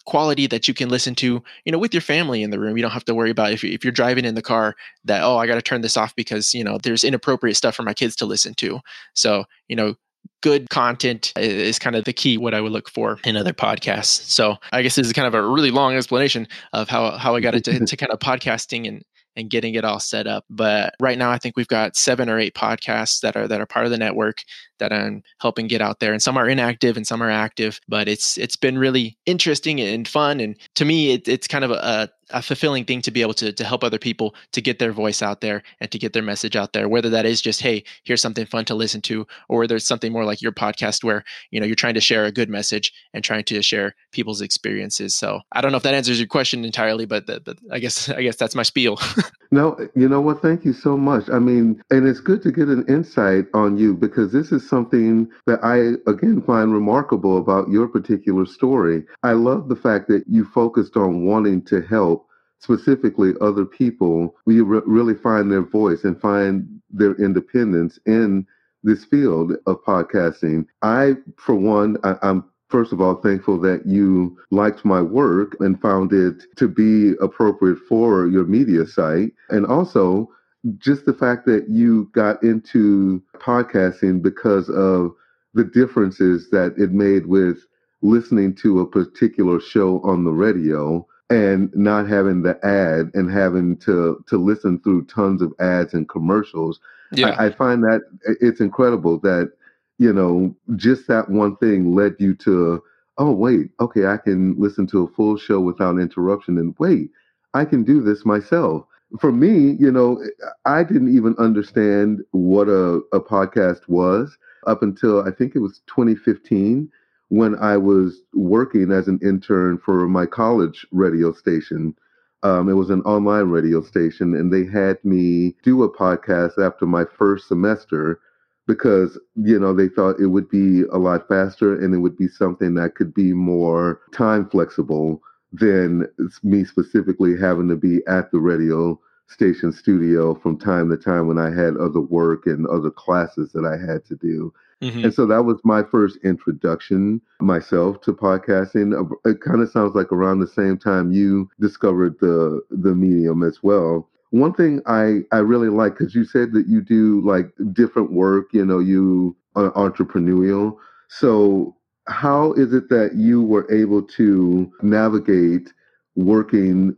quality 0.05 0.47
that 0.47 0.67
you 0.67 0.73
can 0.73 0.89
listen 0.89 1.15
to 1.15 1.41
you 1.63 1.71
know 1.71 1.77
with 1.77 1.93
your 1.93 2.01
family 2.01 2.43
in 2.43 2.49
the 2.49 2.59
room 2.59 2.75
you 2.75 2.81
don't 2.81 2.91
have 2.91 3.05
to 3.05 3.15
worry 3.15 3.29
about 3.29 3.53
if, 3.53 3.63
if 3.63 3.85
you're 3.85 3.91
driving 3.91 4.25
in 4.25 4.35
the 4.35 4.41
car 4.41 4.75
that 5.05 5.23
oh 5.23 5.37
i 5.37 5.47
got 5.47 5.55
to 5.55 5.61
turn 5.61 5.79
this 5.79 5.95
off 5.95 6.13
because 6.17 6.53
you 6.53 6.61
know 6.61 6.77
there's 6.83 7.05
inappropriate 7.05 7.55
stuff 7.55 7.73
for 7.73 7.83
my 7.83 7.93
kids 7.93 8.13
to 8.13 8.25
listen 8.25 8.53
to 8.53 8.81
so 9.13 9.45
you 9.69 9.77
know 9.77 9.95
good 10.41 10.69
content 10.69 11.31
is 11.37 11.79
kind 11.79 11.95
of 11.95 12.03
the 12.03 12.13
key 12.13 12.37
what 12.37 12.53
I 12.53 12.61
would 12.61 12.71
look 12.71 12.89
for 12.89 13.17
in 13.23 13.37
other 13.37 13.53
podcasts. 13.53 14.29
So 14.29 14.57
I 14.71 14.81
guess 14.81 14.95
this 14.95 15.07
is 15.07 15.13
kind 15.13 15.27
of 15.27 15.33
a 15.33 15.47
really 15.47 15.71
long 15.71 15.95
explanation 15.95 16.47
of 16.73 16.89
how 16.89 17.11
how 17.11 17.35
I 17.35 17.39
got 17.39 17.55
into 17.55 17.79
to 17.85 17.97
kind 17.97 18.11
of 18.11 18.19
podcasting 18.19 18.87
and 18.87 19.03
and 19.35 19.49
getting 19.49 19.75
it 19.75 19.85
all 19.85 19.99
set 19.99 20.27
up. 20.27 20.45
But 20.49 20.95
right 20.99 21.17
now 21.17 21.31
I 21.31 21.37
think 21.37 21.57
we've 21.57 21.67
got 21.67 21.95
seven 21.95 22.29
or 22.29 22.39
eight 22.39 22.55
podcasts 22.55 23.21
that 23.21 23.35
are 23.35 23.47
that 23.47 23.61
are 23.61 23.65
part 23.65 23.85
of 23.85 23.91
the 23.91 23.97
network 23.97 24.43
that 24.79 24.91
I'm 24.93 25.23
helping 25.39 25.67
get 25.67 25.81
out 25.81 25.99
there. 25.99 26.13
And 26.13 26.21
some 26.21 26.37
are 26.37 26.49
inactive 26.49 26.97
and 26.97 27.07
some 27.07 27.21
are 27.21 27.29
active. 27.29 27.79
But 27.87 28.07
it's 28.07 28.37
it's 28.37 28.55
been 28.55 28.77
really 28.77 29.17
interesting 29.25 29.79
and 29.79 30.07
fun. 30.07 30.39
And 30.39 30.57
to 30.75 30.85
me 30.85 31.11
it, 31.11 31.27
it's 31.27 31.47
kind 31.47 31.63
of 31.63 31.71
a, 31.71 32.09
a 32.29 32.41
fulfilling 32.41 32.85
thing 32.85 33.01
to 33.01 33.11
be 33.11 33.21
able 33.21 33.33
to 33.33 33.51
to 33.51 33.63
help 33.63 33.83
other 33.83 33.97
people 33.97 34.35
to 34.51 34.61
get 34.61 34.79
their 34.79 34.91
voice 34.91 35.21
out 35.21 35.41
there 35.41 35.63
and 35.79 35.91
to 35.91 35.99
get 35.99 36.13
their 36.13 36.23
message 36.23 36.55
out 36.55 36.73
there 36.73 36.87
whether 36.87 37.09
that 37.09 37.25
is 37.25 37.41
just 37.41 37.61
hey 37.61 37.83
here's 38.03 38.21
something 38.21 38.45
fun 38.45 38.65
to 38.65 38.75
listen 38.75 39.01
to 39.01 39.25
or 39.49 39.59
whether 39.59 39.75
it's 39.75 39.87
something 39.87 40.11
more 40.11 40.25
like 40.25 40.41
your 40.41 40.51
podcast 40.51 41.03
where 41.03 41.23
you 41.51 41.59
know 41.59 41.65
you're 41.65 41.75
trying 41.75 41.93
to 41.93 42.01
share 42.01 42.25
a 42.25 42.31
good 42.31 42.49
message 42.49 42.93
and 43.13 43.23
trying 43.23 43.43
to 43.43 43.61
share 43.61 43.95
people's 44.11 44.41
experiences. 44.41 45.15
So 45.15 45.41
i 45.51 45.61
don't 45.61 45.71
know 45.71 45.77
if 45.77 45.83
that 45.83 45.93
answers 45.93 46.19
your 46.19 46.27
question 46.27 46.65
entirely 46.65 47.05
but, 47.05 47.27
the, 47.27 47.39
the, 47.39 47.55
i 47.71 47.79
guess 47.79 48.09
i 48.17 48.21
guess 48.21 48.35
that's 48.35 48.55
my 48.55 48.63
spiel. 48.63 48.99
No 49.51 49.77
you 49.95 50.09
know 50.09 50.19
what? 50.19 50.41
Thank 50.41 50.65
you 50.65 50.73
so 50.73 50.97
much. 50.97 51.29
I 51.29 51.37
mean 51.37 51.79
and 51.91 52.07
it's 52.07 52.19
good 52.19 52.41
to 52.41 52.51
get 52.51 52.69
an 52.69 52.85
insight 52.87 53.45
on 53.53 53.77
you 53.77 53.93
because 53.93 54.31
this 54.31 54.51
is 54.51 54.67
something 54.67 55.29
that 55.45 55.63
i 55.63 55.93
again 56.09 56.41
find 56.41 56.73
remarkable 56.73 57.37
about 57.37 57.69
your 57.69 57.87
particular 57.87 58.47
story. 58.47 59.03
I 59.21 59.33
love 59.33 59.69
the 59.69 59.75
fact 59.75 60.07
that 60.07 60.23
you 60.27 60.43
focused 60.45 60.97
on 60.97 61.25
wanting 61.25 61.61
to 61.65 61.81
help 61.81 62.22
specifically 62.63 63.33
other 63.41 63.65
people, 63.65 64.35
we 64.45 64.61
re- 64.61 64.81
really 64.85 65.13
find 65.13 65.51
their 65.51 65.61
voice 65.61 66.05
and 66.05 66.19
find 66.19 66.65
their 66.89 67.13
independence 67.15 67.99
in 68.05 68.47
this 68.83 69.03
field 69.03 69.51
of 69.67 69.83
podcasting. 69.83 70.65
I, 70.81 71.15
for 71.37 71.55
one, 71.55 71.97
I, 72.03 72.15
I'm 72.21 72.45
first 72.69 72.93
of 72.93 73.01
all 73.01 73.15
thankful 73.15 73.59
that 73.59 73.85
you 73.85 74.37
liked 74.49 74.85
my 74.85 75.01
work 75.01 75.57
and 75.59 75.79
found 75.81 76.13
it 76.13 76.43
to 76.55 76.67
be 76.69 77.15
appropriate 77.21 77.79
for 77.89 78.27
your 78.27 78.45
media 78.45 78.87
site. 78.87 79.33
And 79.49 79.65
also, 79.65 80.29
just 80.77 81.05
the 81.05 81.13
fact 81.13 81.45
that 81.45 81.69
you 81.69 82.09
got 82.13 82.41
into 82.43 83.21
podcasting 83.35 84.21
because 84.21 84.69
of 84.69 85.11
the 85.53 85.65
differences 85.65 86.49
that 86.51 86.73
it 86.77 86.91
made 86.91 87.27
with 87.27 87.57
listening 88.01 88.55
to 88.55 88.79
a 88.79 88.87
particular 88.87 89.59
show 89.59 90.01
on 90.01 90.23
the 90.23 90.31
radio 90.31 91.05
and 91.33 91.75
not 91.75 92.07
having 92.07 92.43
the 92.43 92.57
ad 92.65 93.11
and 93.13 93.31
having 93.31 93.77
to 93.77 94.23
to 94.27 94.37
listen 94.37 94.79
through 94.79 95.05
tons 95.05 95.41
of 95.41 95.53
ads 95.59 95.93
and 95.93 96.07
commercials 96.07 96.79
yeah. 97.11 97.29
I, 97.29 97.47
I, 97.47 97.49
find 97.51 97.83
that 97.83 98.01
it's 98.41 98.59
incredible 98.59 99.19
that 99.19 99.51
you 99.97 100.11
know 100.13 100.55
just 100.75 101.07
that 101.07 101.29
one 101.29 101.55
thing 101.57 101.95
led 101.95 102.15
you 102.19 102.35
to 102.35 102.83
oh 103.17 103.31
wait 103.31 103.69
okay 103.79 104.05
i 104.05 104.17
can 104.17 104.55
listen 104.59 104.87
to 104.87 105.03
a 105.03 105.07
full 105.15 105.37
show 105.37 105.59
without 105.59 105.99
interruption 105.99 106.57
and 106.57 106.75
wait 106.79 107.09
i 107.53 107.65
can 107.65 107.83
do 107.83 108.01
this 108.01 108.25
myself 108.25 108.85
for 109.19 109.31
me 109.31 109.75
you 109.79 109.91
know 109.91 110.23
i 110.65 110.83
didn't 110.83 111.15
even 111.15 111.35
understand 111.37 112.21
what 112.31 112.67
a, 112.67 113.01
a 113.13 113.19
podcast 113.19 113.87
was 113.87 114.37
up 114.65 114.81
until 114.81 115.21
i 115.23 115.31
think 115.31 115.55
it 115.55 115.59
was 115.59 115.81
2015 115.87 116.89
when 117.33 117.55
I 117.55 117.77
was 117.77 118.21
working 118.35 118.91
as 118.91 119.07
an 119.07 119.19
intern 119.23 119.79
for 119.79 120.07
my 120.07 120.27
college 120.27 120.85
radio 120.91 121.33
station. 121.33 121.95
Um, 122.43 122.69
it 122.69 122.73
was 122.73 122.91
an 122.91 123.01
online 123.01 123.45
radio 123.45 123.81
station, 123.81 124.35
and 124.35 124.53
they 124.53 124.65
had 124.65 125.03
me 125.03 125.55
do 125.63 125.81
a 125.81 125.89
podcast 125.91 126.63
after 126.63 126.85
my 126.85 127.05
first 127.17 127.47
semester 127.47 128.19
because 128.67 129.19
you 129.35 129.59
know 129.59 129.73
they 129.73 129.87
thought 129.87 130.19
it 130.19 130.27
would 130.27 130.47
be 130.47 130.83
a 130.91 130.99
lot 130.99 131.27
faster 131.27 131.73
and 131.73 131.95
it 131.95 131.97
would 131.97 132.15
be 132.15 132.27
something 132.27 132.75
that 132.75 132.93
could 132.93 133.15
be 133.15 133.33
more 133.33 134.01
time 134.13 134.47
flexible 134.47 135.19
than 135.51 136.07
me 136.43 136.63
specifically 136.63 137.35
having 137.35 137.67
to 137.67 137.75
be 137.75 138.01
at 138.07 138.31
the 138.31 138.39
radio 138.39 138.99
station 139.27 139.71
studio 139.71 140.35
from 140.35 140.55
time 140.57 140.87
to 140.89 140.97
time 140.97 141.27
when 141.27 141.39
I 141.39 141.49
had 141.49 141.77
other 141.77 141.99
work 141.99 142.45
and 142.45 142.67
other 142.67 142.91
classes 142.91 143.51
that 143.53 143.65
I 143.65 143.75
had 143.91 144.05
to 144.05 144.15
do. 144.15 144.53
Mm-hmm. 144.83 145.05
And 145.05 145.13
so 145.13 145.25
that 145.27 145.45
was 145.45 145.59
my 145.63 145.81
first 145.83 146.17
introduction 146.23 147.21
myself 147.39 148.01
to 148.01 148.13
podcasting. 148.13 149.09
It 149.25 149.39
kind 149.41 149.61
of 149.61 149.71
sounds 149.71 149.95
like 149.95 150.11
around 150.11 150.39
the 150.39 150.47
same 150.47 150.77
time 150.77 151.11
you 151.11 151.49
discovered 151.59 152.19
the 152.19 152.61
the 152.69 152.93
medium 152.93 153.43
as 153.43 153.63
well. 153.63 154.09
One 154.31 154.53
thing 154.53 154.81
I 154.85 155.21
I 155.31 155.37
really 155.37 155.69
like 155.69 155.97
because 155.97 156.13
you 156.13 156.25
said 156.25 156.51
that 156.53 156.67
you 156.67 156.81
do 156.81 157.21
like 157.21 157.49
different 157.71 158.11
work. 158.11 158.47
You 158.51 158.65
know, 158.65 158.79
you 158.79 159.35
are 159.55 159.71
entrepreneurial. 159.71 160.75
So 161.07 161.75
how 162.07 162.51
is 162.53 162.73
it 162.73 162.89
that 162.89 163.15
you 163.15 163.41
were 163.41 163.71
able 163.71 164.01
to 164.03 164.69
navigate 164.81 165.71
working 166.15 166.95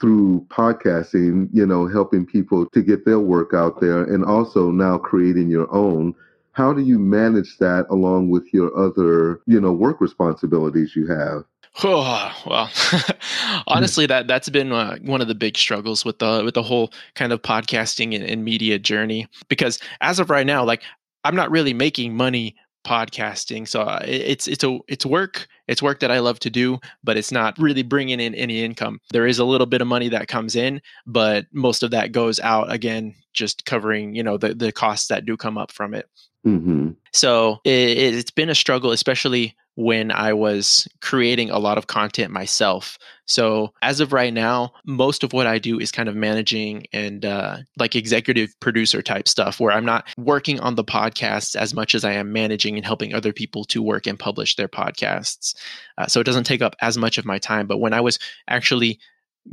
through 0.00 0.44
podcasting, 0.48 1.48
you 1.52 1.64
know, 1.64 1.86
helping 1.86 2.26
people 2.26 2.66
to 2.70 2.82
get 2.82 3.04
their 3.04 3.20
work 3.20 3.54
out 3.54 3.80
there 3.80 4.02
and 4.02 4.24
also 4.24 4.70
now 4.70 4.98
creating 4.98 5.48
your 5.48 5.72
own 5.72 6.14
how 6.52 6.72
do 6.72 6.82
you 6.82 6.98
manage 6.98 7.58
that 7.58 7.86
along 7.90 8.30
with 8.30 8.52
your 8.52 8.76
other 8.76 9.40
you 9.46 9.60
know 9.60 9.72
work 9.72 10.00
responsibilities 10.00 10.94
you 10.96 11.06
have 11.06 11.44
Oh, 11.84 12.32
well, 12.46 12.70
honestly, 13.66 14.06
that 14.06 14.26
that's 14.26 14.48
been 14.48 14.72
uh, 14.72 14.98
one 15.02 15.20
of 15.20 15.28
the 15.28 15.34
big 15.34 15.56
struggles 15.56 16.04
with 16.04 16.18
the 16.18 16.42
with 16.44 16.54
the 16.54 16.62
whole 16.62 16.92
kind 17.14 17.32
of 17.32 17.42
podcasting 17.42 18.14
and, 18.14 18.24
and 18.24 18.44
media 18.44 18.78
journey. 18.78 19.26
Because 19.48 19.78
as 20.00 20.18
of 20.18 20.30
right 20.30 20.46
now, 20.46 20.64
like 20.64 20.82
I'm 21.24 21.36
not 21.36 21.50
really 21.50 21.74
making 21.74 22.16
money 22.16 22.56
podcasting. 22.86 23.68
So 23.68 23.82
uh, 23.82 24.00
it's 24.04 24.48
it's 24.48 24.64
a 24.64 24.78
it's 24.88 25.04
work. 25.04 25.46
It's 25.66 25.82
work 25.82 26.00
that 26.00 26.10
I 26.10 26.20
love 26.20 26.38
to 26.40 26.50
do, 26.50 26.78
but 27.04 27.18
it's 27.18 27.30
not 27.30 27.58
really 27.58 27.82
bringing 27.82 28.20
in 28.20 28.34
any 28.34 28.64
income. 28.64 29.00
There 29.10 29.26
is 29.26 29.38
a 29.38 29.44
little 29.44 29.66
bit 29.66 29.82
of 29.82 29.86
money 29.86 30.08
that 30.08 30.28
comes 30.28 30.56
in, 30.56 30.80
but 31.06 31.44
most 31.52 31.82
of 31.82 31.90
that 31.90 32.12
goes 32.12 32.40
out 32.40 32.72
again, 32.72 33.14
just 33.34 33.66
covering 33.66 34.14
you 34.14 34.22
know 34.22 34.38
the 34.38 34.54
the 34.54 34.72
costs 34.72 35.08
that 35.08 35.26
do 35.26 35.36
come 35.36 35.58
up 35.58 35.70
from 35.72 35.94
it. 35.94 36.08
Mm-hmm. 36.46 36.90
So 37.12 37.58
it, 37.64 37.98
it's 37.98 38.30
been 38.30 38.50
a 38.50 38.54
struggle, 38.54 38.92
especially 38.92 39.56
when 39.74 40.10
I 40.10 40.32
was 40.32 40.88
creating 41.02 41.50
a 41.50 41.58
lot 41.60 41.78
of 41.78 41.86
content 41.86 42.32
myself. 42.32 42.98
So 43.26 43.72
as 43.80 44.00
of 44.00 44.12
right 44.12 44.34
now, 44.34 44.72
most 44.84 45.22
of 45.22 45.32
what 45.32 45.46
I 45.46 45.58
do 45.58 45.78
is 45.78 45.92
kind 45.92 46.08
of 46.08 46.16
managing 46.16 46.86
and 46.92 47.24
uh, 47.24 47.58
like 47.78 47.94
executive 47.94 48.50
producer 48.58 49.02
type 49.02 49.28
stuff, 49.28 49.60
where 49.60 49.70
I'm 49.70 49.84
not 49.84 50.08
working 50.16 50.58
on 50.58 50.74
the 50.74 50.82
podcasts 50.82 51.54
as 51.54 51.74
much 51.74 51.94
as 51.94 52.04
I 52.04 52.12
am 52.12 52.32
managing 52.32 52.76
and 52.76 52.84
helping 52.84 53.14
other 53.14 53.32
people 53.32 53.64
to 53.66 53.80
work 53.80 54.08
and 54.08 54.18
publish 54.18 54.56
their 54.56 54.68
podcasts. 54.68 55.54
Uh, 55.96 56.06
so 56.06 56.18
it 56.18 56.24
doesn't 56.24 56.44
take 56.44 56.62
up 56.62 56.74
as 56.80 56.98
much 56.98 57.16
of 57.16 57.24
my 57.24 57.38
time. 57.38 57.68
But 57.68 57.78
when 57.78 57.92
I 57.92 58.00
was 58.00 58.18
actually 58.48 58.98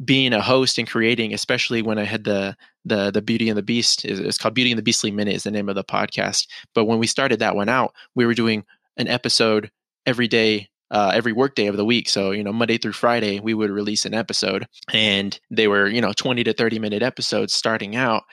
being 0.03 0.33
a 0.33 0.41
host 0.41 0.77
and 0.77 0.89
creating, 0.89 1.33
especially 1.33 1.81
when 1.81 1.97
I 1.97 2.03
had 2.03 2.23
the 2.23 2.55
the 2.83 3.11
the 3.11 3.21
Beauty 3.21 3.49
and 3.49 3.57
the 3.57 3.63
Beast, 3.63 4.03
it's 4.05 4.37
called 4.37 4.53
Beauty 4.53 4.71
and 4.71 4.77
the 4.77 4.83
Beastly 4.83 5.11
Minute 5.11 5.35
is 5.35 5.43
the 5.43 5.51
name 5.51 5.69
of 5.69 5.75
the 5.75 5.83
podcast. 5.83 6.47
But 6.73 6.85
when 6.85 6.99
we 6.99 7.07
started 7.07 7.39
that 7.39 7.55
one 7.55 7.69
out, 7.69 7.93
we 8.15 8.25
were 8.25 8.33
doing 8.33 8.65
an 8.97 9.07
episode 9.07 9.71
every 10.05 10.27
day 10.27 10.69
uh, 10.91 11.11
every 11.13 11.33
workday 11.33 11.67
of 11.67 11.77
the 11.77 11.85
week. 11.85 12.09
So, 12.09 12.31
you 12.31 12.43
know, 12.43 12.53
Monday 12.53 12.77
through 12.77 12.93
Friday, 12.93 13.39
we 13.39 13.53
would 13.53 13.71
release 13.71 14.05
an 14.05 14.13
episode 14.13 14.67
and 14.93 15.37
they 15.49 15.67
were, 15.67 15.87
you 15.87 16.01
know, 16.01 16.13
20 16.13 16.43
to 16.43 16.53
30 16.53 16.79
minute 16.79 17.01
episodes 17.01 17.53
starting 17.53 17.95
out. 17.95 18.23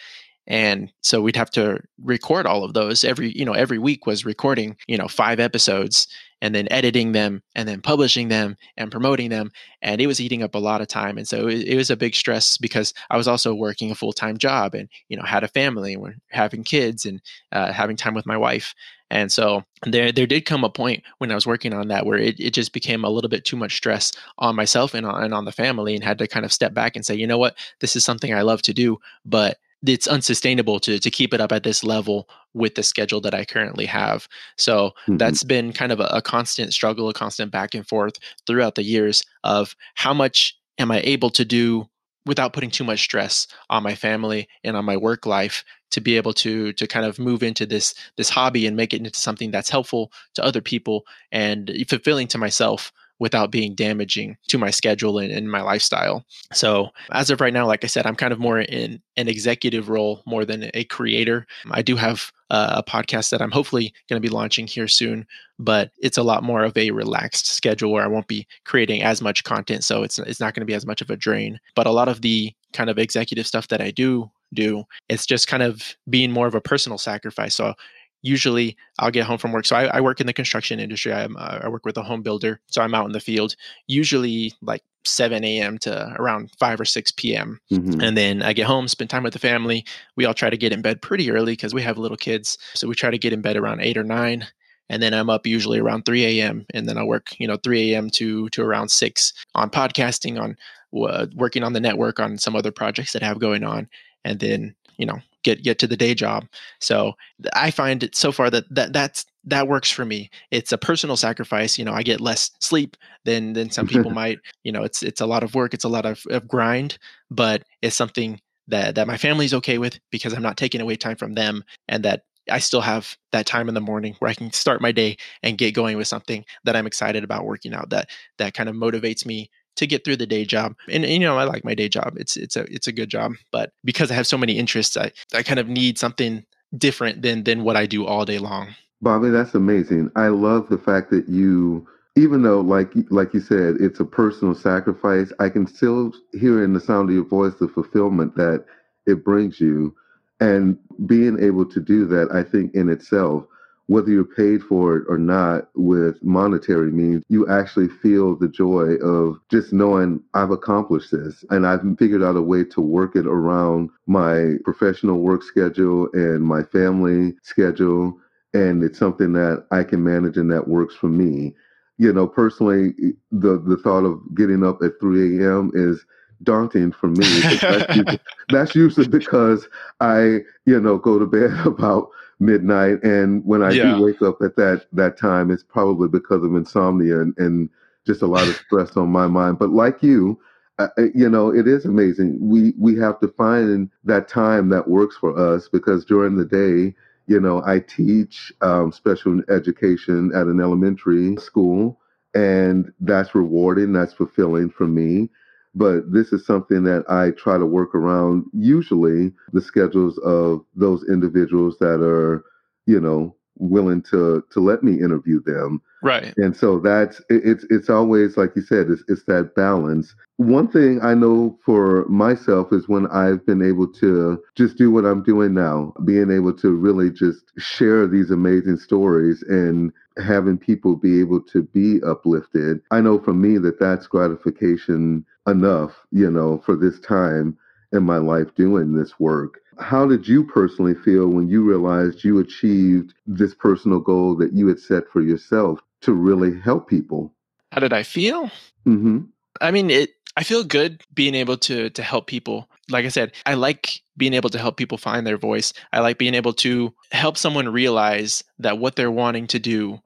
And 0.47 0.93
so 1.03 1.23
we'd 1.23 1.37
have 1.37 1.51
to 1.53 1.81
record 2.03 2.47
all 2.47 2.65
of 2.65 2.75
those 2.75 3.05
every, 3.05 3.37
you 3.37 3.45
know, 3.45 3.53
every 3.53 3.79
week 3.79 4.07
was 4.07 4.25
recording, 4.25 4.77
you 4.87 4.99
know, 4.99 5.09
five 5.09 5.41
episodes 5.41 6.09
and 6.43 6.55
then 6.55 6.67
editing 6.71 7.13
them 7.13 7.41
and 7.55 7.69
then 7.69 7.81
publishing 7.81 8.29
them 8.29 8.57
and 8.77 8.91
promoting 8.91 9.31
them. 9.31 9.53
And 9.81 10.01
it 10.01 10.09
was 10.09 10.21
eating 10.21 10.43
up 10.43 10.57
a 10.57 10.59
lot 10.59 10.81
of 10.81 10.89
time. 10.89 11.17
And 11.17 11.27
so 11.27 11.47
it, 11.47 11.63
it 11.63 11.77
was 11.77 11.89
a 11.89 11.97
big 11.97 12.15
stress 12.15 12.59
because 12.59 12.93
I 13.09 13.17
was 13.17 13.29
also 13.29 13.55
working 13.55 13.91
a 13.91 13.95
full 13.95 14.13
time 14.13 14.37
job 14.37 14.75
and, 14.75 14.89
you 15.09 15.17
know, 15.17 15.23
had 15.23 15.45
a 15.45 15.49
family 15.49 15.95
and 15.95 16.17
having 16.31 16.65
kids 16.65 17.07
and 17.07 17.23
uh, 17.53 17.73
having 17.73 17.97
time 17.97 18.13
with 18.13 18.27
my 18.27 18.37
wife. 18.37 18.75
And 19.09 19.31
so 19.31 19.63
there 19.87 20.11
there 20.11 20.27
did 20.27 20.47
come 20.47 20.65
a 20.65 20.71
point 20.71 21.05
when 21.19 21.31
I 21.31 21.35
was 21.35 21.47
working 21.47 21.73
on 21.73 21.89
that 21.89 22.07
where 22.07 22.19
it, 22.19 22.41
it 22.41 22.55
just 22.55 22.73
became 22.73 23.05
a 23.05 23.11
little 23.11 23.31
bit 23.31 23.45
too 23.45 23.57
much 23.57 23.77
stress 23.77 24.11
on 24.39 24.57
myself 24.57 24.95
and 24.95 25.07
on, 25.07 25.23
and 25.23 25.35
on 25.35 25.45
the 25.45 25.53
family 25.53 25.95
and 25.95 26.03
had 26.03 26.19
to 26.19 26.27
kind 26.27 26.45
of 26.45 26.53
step 26.53 26.75
back 26.75 26.97
and 26.97 27.07
say, 27.07 27.15
you 27.15 27.27
know 27.27 27.39
what, 27.39 27.57
this 27.81 27.95
is 27.95 28.05
something 28.05 28.35
I 28.35 28.43
love 28.43 28.63
to 28.63 28.75
do, 28.75 28.99
but 29.25 29.59
it's 29.87 30.07
unsustainable 30.07 30.79
to 30.81 30.99
to 30.99 31.11
keep 31.11 31.35
it 31.35 31.41
up 31.41 31.53
at 31.53 31.65
this 31.65 31.83
level 31.85 32.29
with 32.55 32.75
the 32.75 32.83
schedule 32.83 33.21
that 33.23 33.35
I 33.35 33.45
currently 33.45 33.87
have. 33.87 34.29
So 34.57 34.91
mm-hmm. 35.03 35.17
that's 35.17 35.43
been 35.43 35.73
kind 35.73 35.93
of 35.93 36.01
a, 36.01 36.05
a 36.05 36.23
constant 36.23 36.73
struggle, 36.73 37.09
a 37.09 37.15
constant 37.15 37.51
back 37.51 37.75
and 37.75 37.87
forth 37.87 38.15
throughout 38.47 38.75
the 38.75 38.83
years 38.83 39.23
of 39.45 39.75
how 39.95 40.13
much 40.13 40.57
am 40.79 40.91
I 40.91 41.01
able 41.01 41.31
to 41.31 41.45
do 41.45 41.89
without 42.25 42.53
putting 42.53 42.71
too 42.71 42.85
much 42.85 43.01
stress 43.01 43.47
on 43.69 43.83
my 43.83 43.95
family 43.95 44.49
and 44.63 44.77
on 44.77 44.85
my 44.85 44.97
work 44.97 45.27
life 45.27 45.65
to 45.91 46.01
be 46.01 46.17
able 46.17 46.33
to 46.33 46.73
to 46.75 46.87
kind 46.87 47.05
of 47.05 47.19
move 47.19 47.43
into 47.43 47.67
this 47.67 47.95
this 48.17 48.31
hobby 48.31 48.67
and 48.67 48.77
make 48.77 48.95
it 48.95 48.99
into 48.99 49.19
something 49.19 49.51
that's 49.51 49.71
helpful 49.71 50.13
to 50.35 50.45
other 50.45 50.61
people 50.61 51.05
and 51.31 51.71
fulfilling 51.89 52.29
to 52.29 52.39
myself 52.39 52.93
without 53.23 53.53
being 53.53 53.73
damaging 53.73 54.37
to 54.49 54.59
my 54.59 54.69
schedule 54.69 55.17
and, 55.21 55.31
and, 55.31 55.49
my 55.49 55.63
lifestyle. 55.63 56.27
So, 56.53 56.89
as 57.13 57.31
of 57.31 57.41
right 57.41 57.53
now, 57.53 57.69
like 57.69 57.85
I 57.85 57.87
said, 57.87 58.05
I'm 58.05 58.17
kind 58.17 58.33
of 58.33 58.41
more 58.41 58.59
in 58.59 59.01
an 59.17 59.29
executive 59.29 59.89
role 59.89 60.25
more 60.27 60.45
than 60.45 60.73
a 60.75 60.83
creator. 60.83 61.47
I 61.71 61.83
do 61.83 61.95
have 61.95 62.33
a 62.51 62.83
podcast 62.83 63.31
that 63.31 63.41
I'm 63.41 63.53
hopefully 63.53 63.95
going 64.09 64.21
to 64.21 64.29
be 64.29 64.35
launching 64.35 64.67
here 64.67 64.89
soon, 64.89 65.25
but 65.57 65.93
it's 65.99 66.19
a 66.19 66.25
lot 66.25 66.43
more 66.43 66.65
of 66.65 66.77
a 66.77 66.91
relaxed 66.91 67.47
schedule 67.47 67.93
where 67.93 68.03
I 68.03 68.09
won't 68.09 68.27
be 68.27 68.45
creating 68.65 69.05
as 69.05 69.23
much 69.23 69.45
content. 69.45 69.85
So, 69.85 70.03
it's, 70.03 70.19
it's 70.19 70.41
not 70.41 70.55
going 70.55 70.63
to 70.63 70.71
be 70.73 70.75
as 70.75 70.85
much 70.85 71.01
of 71.01 71.09
a 71.09 71.17
drain. 71.17 71.61
But 71.77 71.87
a 71.87 71.93
lot 71.93 72.09
of 72.09 72.23
the 72.23 72.53
kind 72.73 72.91
of 72.91 72.99
executive 72.99 73.47
stuff 73.47 73.69
that 73.69 73.81
I 73.81 73.93
do 73.93 74.33
do. 74.53 74.85
It's 75.09 75.27
just 75.27 75.47
kind 75.47 75.63
of 75.63 75.95
being 76.11 76.33
more 76.33 76.49
of 76.49 76.57
a 76.57 76.61
personal 76.61 76.99
sacrifice. 76.99 77.55
So 77.55 77.75
usually 78.23 78.77
I'll 78.99 79.11
get 79.11 79.25
home 79.25 79.39
from 79.39 79.53
work. 79.53 79.67
So 79.67 79.77
I, 79.77 79.85
I 79.85 80.01
work 80.01 80.21
in 80.21 80.27
the 80.27 80.33
construction 80.33 80.81
industry. 80.81 81.13
I'm, 81.13 81.37
uh, 81.37 81.61
I 81.63 81.69
work 81.69 81.85
with 81.85 81.97
a 81.97 82.03
home 82.03 82.23
builder. 82.23 82.61
So 82.69 82.83
I'm 82.83 82.95
out 82.95 83.07
in 83.07 83.13
the 83.13 83.21
field, 83.21 83.55
usually 83.87 84.55
like 84.63 84.83
7 85.05 85.45
a.m. 85.45 85.79
to 85.79 86.15
around 86.19 86.51
5 86.59 86.81
or 86.81 86.85
6 86.85 87.11
p.m. 87.13 87.61
Mm-hmm. 87.71 88.01
And 88.01 88.17
then 88.17 88.43
I 88.43 88.53
get 88.53 88.67
home, 88.67 88.89
spend 88.89 89.11
time 89.11 89.25
with 89.25 89.33
the 89.33 89.39
family. 89.39 89.85
We 90.17 90.25
all 90.25 90.35
try 90.35 90.51
to 90.51 90.57
get 90.57 90.73
in 90.73 90.83
bed 90.83 91.03
pretty 91.03 91.31
early 91.31 91.53
because 91.53 91.75
we 91.75 91.83
have 91.83 91.99
little 91.99 92.17
kids. 92.17 92.57
So 92.75 92.89
we 92.89 92.95
try 92.95 93.11
to 93.11 93.19
get 93.19 93.33
in 93.33 93.43
bed 93.43 93.57
around 93.57 93.81
8 93.81 93.97
or 93.97 94.05
9. 94.05 94.47
And 94.89 95.03
then 95.03 95.15
I'm 95.15 95.31
up 95.31 95.47
usually 95.47 95.79
around 95.79 96.05
3 96.05 96.41
a.m. 96.41 96.67
And 96.75 96.89
then 96.89 96.99
I 96.99 97.03
work, 97.03 97.29
you 97.39 97.49
know, 97.49 97.57
3 97.57 97.93
a.m. 97.93 98.11
to 98.11 98.49
to 98.51 98.63
around 98.63 98.91
6 98.91 99.33
on 99.55 99.71
podcasting, 99.71 100.41
on 100.41 100.57
uh, 100.95 101.27
working 101.35 101.65
on 101.65 101.73
the 101.73 101.81
network, 101.81 102.21
on 102.21 102.37
some 102.37 102.55
other 102.55 102.71
projects 102.71 103.13
that 103.13 103.23
I 103.23 103.27
have 103.27 103.39
going 103.39 103.65
on 103.65 103.89
and 104.25 104.41
then 104.41 104.75
you 104.97 105.07
know 105.07 105.21
get 105.43 105.63
get 105.63 105.79
to 105.81 105.87
the 105.87 105.97
day 105.97 106.15
job. 106.15 106.47
So 106.81 107.15
i 107.55 107.71
find 107.71 108.03
it 108.03 108.15
so 108.15 108.33
far 108.33 108.51
that 108.51 108.65
that 108.71 108.93
that's 108.93 109.25
that 109.45 109.69
works 109.69 109.91
for 109.91 110.05
me. 110.05 110.31
It's 110.51 110.73
a 110.73 110.79
personal 110.79 111.17
sacrifice 111.17 111.79
you 111.79 111.85
know 111.85 111.93
i 111.93 112.03
get 112.03 112.21
less 112.21 112.51
sleep 112.61 112.97
than 113.25 113.53
than 113.53 113.71
some 113.71 113.87
people 113.87 114.11
might. 114.23 114.39
You 114.65 114.73
know 114.73 114.83
it's 114.83 115.03
it's 115.03 115.21
a 115.21 115.27
lot 115.27 115.43
of 115.43 115.55
work 115.55 115.75
it's 115.75 115.85
a 115.85 115.89
lot 115.89 116.07
of, 116.07 116.23
of 116.31 116.49
grind 116.49 116.99
but 117.31 117.65
it's 117.83 117.97
something 117.97 118.41
that 118.69 118.95
that 118.95 119.07
my 119.07 119.17
family's 119.17 119.55
okay 119.55 119.79
with 119.79 119.99
because 120.11 120.33
i'm 120.33 120.43
not 120.43 120.57
taking 120.57 120.81
away 120.81 120.95
time 120.95 121.17
from 121.17 121.35
them 121.35 121.65
and 121.89 122.05
that 122.05 122.23
I 122.51 122.59
still 122.59 122.81
have 122.81 123.17
that 123.31 123.47
time 123.47 123.69
in 123.69 123.75
the 123.75 123.81
morning 123.81 124.17
where 124.19 124.31
I 124.31 124.35
can 124.35 124.53
start 124.53 124.81
my 124.81 124.93
day 124.93 125.17
and 125.43 125.59
get 125.59 125.75
going 125.75 125.97
with 125.97 126.09
something 126.09 126.45
that 126.65 126.75
I'm 126.75 126.87
excited 126.87 127.25
about 127.25 127.45
working 127.45 127.75
out 127.75 127.91
that 127.91 128.11
that 128.39 128.55
kind 128.55 128.69
of 128.69 128.75
motivates 128.75 129.25
me 129.25 129.51
to 129.77 129.87
get 129.87 130.05
through 130.05 130.17
the 130.17 130.27
day 130.27 130.45
job. 130.45 130.75
And, 130.89 131.05
and, 131.05 131.15
you 131.15 131.21
know, 131.21 131.39
I 131.39 131.45
like 131.45 131.65
my 131.65 131.75
day 131.75 131.89
job. 131.89 132.15
It's 132.17 132.37
it's 132.37 132.57
a 132.57 132.63
it's 132.73 132.87
a 132.87 132.93
good 132.93 133.09
job, 133.09 133.33
but 133.51 133.73
because 133.85 134.11
I 134.11 134.15
have 134.15 134.27
so 134.27 134.39
many 134.39 134.59
interests, 134.59 134.97
I 134.97 135.13
I 135.35 135.43
kind 135.43 135.61
of 135.61 135.69
need 135.69 135.99
something 135.99 136.45
different 136.77 137.23
than 137.23 137.45
than 137.45 137.65
what 137.65 137.77
I 137.77 137.87
do 137.87 138.07
all 138.07 138.25
day 138.25 138.39
long. 138.39 138.75
Bobby, 139.01 139.31
that's 139.31 139.55
amazing. 139.55 140.11
I 140.15 140.29
love 140.29 140.69
the 140.69 140.79
fact 140.79 141.11
that 141.11 141.29
you 141.29 141.87
even 142.17 142.43
though 142.43 142.61
like 142.61 142.93
like 143.11 143.33
you 143.35 143.41
said, 143.41 143.77
it's 143.81 144.01
a 144.01 144.05
personal 144.05 144.55
sacrifice, 144.55 145.33
I 145.39 145.49
can 145.49 145.67
still 145.67 146.13
hear 146.33 146.63
in 146.63 146.73
the 146.73 146.81
sound 146.81 147.09
of 147.09 147.15
your 147.15 147.25
voice 147.25 147.55
the 147.59 147.69
fulfillment 147.69 148.37
that 148.37 148.65
it 149.07 149.25
brings 149.25 149.61
you 149.61 149.95
and 150.43 150.77
being 151.07 151.41
able 151.41 151.65
to 151.65 151.81
do 151.81 152.05
that, 152.07 152.29
I 152.33 152.43
think 152.43 152.75
in 152.75 152.89
itself 152.89 153.45
whether 153.93 154.11
you're 154.11 154.25
paid 154.25 154.63
for 154.63 154.97
it 154.97 155.05
or 155.07 155.19
not 155.19 155.69
with 155.75 156.17
monetary 156.23 156.91
means, 156.91 157.23
you 157.29 157.47
actually 157.49 157.89
feel 157.89 158.35
the 158.35 158.49
joy 158.49 158.95
of 159.05 159.39
just 159.51 159.71
knowing 159.71 160.19
I've 160.33 160.51
accomplished 160.51 161.11
this 161.11 161.45
and 161.51 161.67
I've 161.67 161.83
figured 161.99 162.23
out 162.23 162.37
a 162.37 162.43
way 162.43 162.65
to 162.65 162.81
work 162.81 163.17
it 163.17 163.27
around 163.27 163.91
my 164.07 164.55
professional 164.65 165.19
work 165.19 165.43
schedule 165.43 166.09
and 166.15 166.43
my 166.43 166.63
family 166.63 167.35
schedule. 167.43 168.19
And 168.55 168.83
it's 168.83 168.99
something 168.99 169.35
that 169.35 169.67
I 169.71 169.85
can 169.85 170.03
manage 170.03 170.39
and 170.39 170.51
that 170.51 170.69
works 170.69 170.95
for 170.95 171.09
me. 171.09 171.55
You 171.99 172.15
know, 172.15 172.27
personally, 172.27 172.95
the, 173.31 173.59
the 173.59 173.77
thought 173.77 174.07
of 174.07 174.21
getting 174.35 174.65
up 174.65 174.83
at 174.83 174.99
3 175.01 175.45
a.m. 175.45 175.71
is 175.75 176.03
daunting 176.43 176.93
for 176.93 177.09
me. 177.09 177.27
That's 177.61 177.97
usually, 177.97 178.21
that's 178.49 178.75
usually 178.75 179.09
because 179.09 179.69
I, 180.01 180.39
you 180.65 180.81
know, 180.81 180.97
go 180.97 181.19
to 181.19 181.27
bed 181.27 181.53
about 181.67 182.09
midnight, 182.43 183.03
and 183.03 183.45
when 183.45 183.63
I 183.63 183.71
yeah. 183.71 183.97
do 183.97 184.03
wake 184.03 184.21
up 184.23 184.43
at 184.43 184.57
that 184.57 184.87
that 184.93 185.17
time, 185.17 185.51
it's 185.51 185.63
probably 185.63 186.09
because 186.09 186.43
of 186.43 186.55
insomnia 186.55 187.21
and, 187.21 187.35
and 187.39 187.71
just 188.07 188.23
a 188.23 188.27
lot 188.27 188.47
of 188.47 188.57
stress 188.67 188.97
on 188.97 189.09
my 189.09 189.27
mind. 189.27 189.59
But 189.59 189.71
like 189.71 190.03
you, 190.03 190.39
uh, 190.79 190.89
you 191.15 191.29
know, 191.29 191.49
it 191.49 191.67
is 191.67 191.85
amazing. 191.85 192.39
We 192.41 192.75
we 192.79 192.97
have 192.99 193.21
to 193.21 193.29
find 193.29 193.91
that 194.05 194.29
time 194.29 194.69
that 194.71 194.89
works 194.89 195.17
for 195.17 195.39
us 195.39 195.69
because 195.69 196.05
during 196.05 196.37
the 196.37 196.45
day, 196.45 196.95
you 197.27 197.41
know, 197.41 197.63
I 197.65 197.81
teach 197.81 198.53
um, 198.61 198.93
special 198.93 199.41
education 199.49 200.33
at 200.35 200.47
an 200.47 200.61
elementary 200.61 201.37
school, 201.37 202.01
and 202.35 202.93
that's 203.01 203.35
rewarding. 203.35 203.93
That's 203.93 204.15
fulfilling 204.15 204.71
for 204.71 204.87
me 204.87 205.31
but 205.75 206.13
this 206.13 206.33
is 206.33 206.45
something 206.47 206.85
that 206.85 207.05
I 207.09 207.31
try 207.33 207.59
to 207.59 207.67
work 207.67 207.95
around 207.95 208.45
usually 208.53 209.33
the 209.53 209.61
schedules 209.61 210.19
of 210.19 210.65
those 210.75 211.05
individuals 211.09 211.79
that 211.79 212.03
are, 212.03 212.45
you 212.87 213.01
know, 213.01 213.35
willing 213.57 214.03
to 214.03 214.45
to 214.51 214.61
let 214.61 214.83
me 214.83 214.95
interview 214.95 215.43
them. 215.43 215.81
Right. 216.03 216.35
And 216.37 216.57
so 216.57 216.81
that's 216.81 217.21
it's 217.29 217.65
it's 217.71 217.89
always 217.89 218.37
like 218.37 218.53
you 218.57 218.63
said, 218.63 218.89
it's 218.91 219.05
it's 219.09 219.25
that 219.25 219.55
balance. 219.55 220.15
One 220.37 220.69
thing 220.69 221.01
I 221.03 221.15
know 221.15 221.59
for 221.65 222.05
myself 222.09 222.73
is 222.73 222.89
when 222.89 223.07
I've 223.09 223.45
been 223.47 223.63
able 223.63 223.87
to 223.95 224.43
just 224.57 224.77
do 224.77 224.91
what 224.91 225.05
I'm 225.05 225.23
doing 225.23 225.55
now, 225.55 225.93
being 226.05 226.31
able 226.31 226.55
to 226.55 226.71
really 226.71 227.11
just 227.11 227.53
share 227.59 228.07
these 228.07 228.31
amazing 228.31 228.79
stories 228.79 229.43
and 229.49 229.93
having 230.19 230.59
people 230.59 230.97
be 230.97 231.21
able 231.21 231.41
to 231.41 231.63
be 231.63 232.01
uplifted. 232.03 232.81
I 232.91 233.01
know 233.01 233.19
for 233.21 233.33
me 233.33 233.59
that 233.59 233.79
that's 233.79 234.07
gratification 234.07 235.25
enough, 235.47 235.93
you 236.11 236.31
know, 236.31 236.63
for 236.65 236.77
this 236.77 236.99
time 237.01 237.57
in 237.93 238.03
my 238.03 238.17
life 238.19 238.55
doing 238.55 238.95
this 238.95 239.19
work. 239.21 239.62
How 239.79 240.07
did 240.07 240.29
you 240.29 240.45
personally 240.45 240.95
feel 240.95 241.29
when 241.29 241.49
you 241.49 241.63
realized 241.63 242.25
you 242.25 242.39
achieved 242.39 243.15
this 243.27 243.55
personal 243.55 244.01
goal 244.01 244.37
that 244.37 244.53
you 244.53 244.69
had 244.69 244.79
set 244.79 245.05
for 245.13 245.23
yourself 245.23 245.81
to 246.03 246.13
really 246.13 246.59
help 246.61 246.89
people? 246.89 247.33
How 247.73 247.81
did 247.81 247.93
I 247.93 248.03
feel? 248.03 248.51
Mm-hmm. 248.87 249.21
I 249.61 249.71
mean, 249.71 249.91
it. 249.91 250.11
I 250.35 250.45
feel 250.45 250.65
good 250.65 251.03
being 251.13 251.35
able 251.35 251.59
to 251.59 251.91
to 251.91 252.03
help 252.03 252.27
people. 252.27 252.69
Like 252.91 253.05
I 253.05 253.09
said, 253.09 253.33
I 253.45 253.55
like 253.55 254.01
being 254.17 254.35
able 254.35 254.51
to 254.51 254.59
help 254.59 254.77
people 254.77 254.99
find 254.99 255.27
their 255.27 255.37
voice. 255.37 255.73
I 255.93 256.01
like 256.01 256.19
being 256.19 256.35
able 256.35 256.53
to 256.55 256.93
help 257.11 257.37
someone 257.37 257.69
realize 257.69 258.43
that 258.59 258.79
what 258.79 258.97
they're 258.97 259.11
wanting 259.11 259.47
to 259.49 259.59
do 259.59 260.01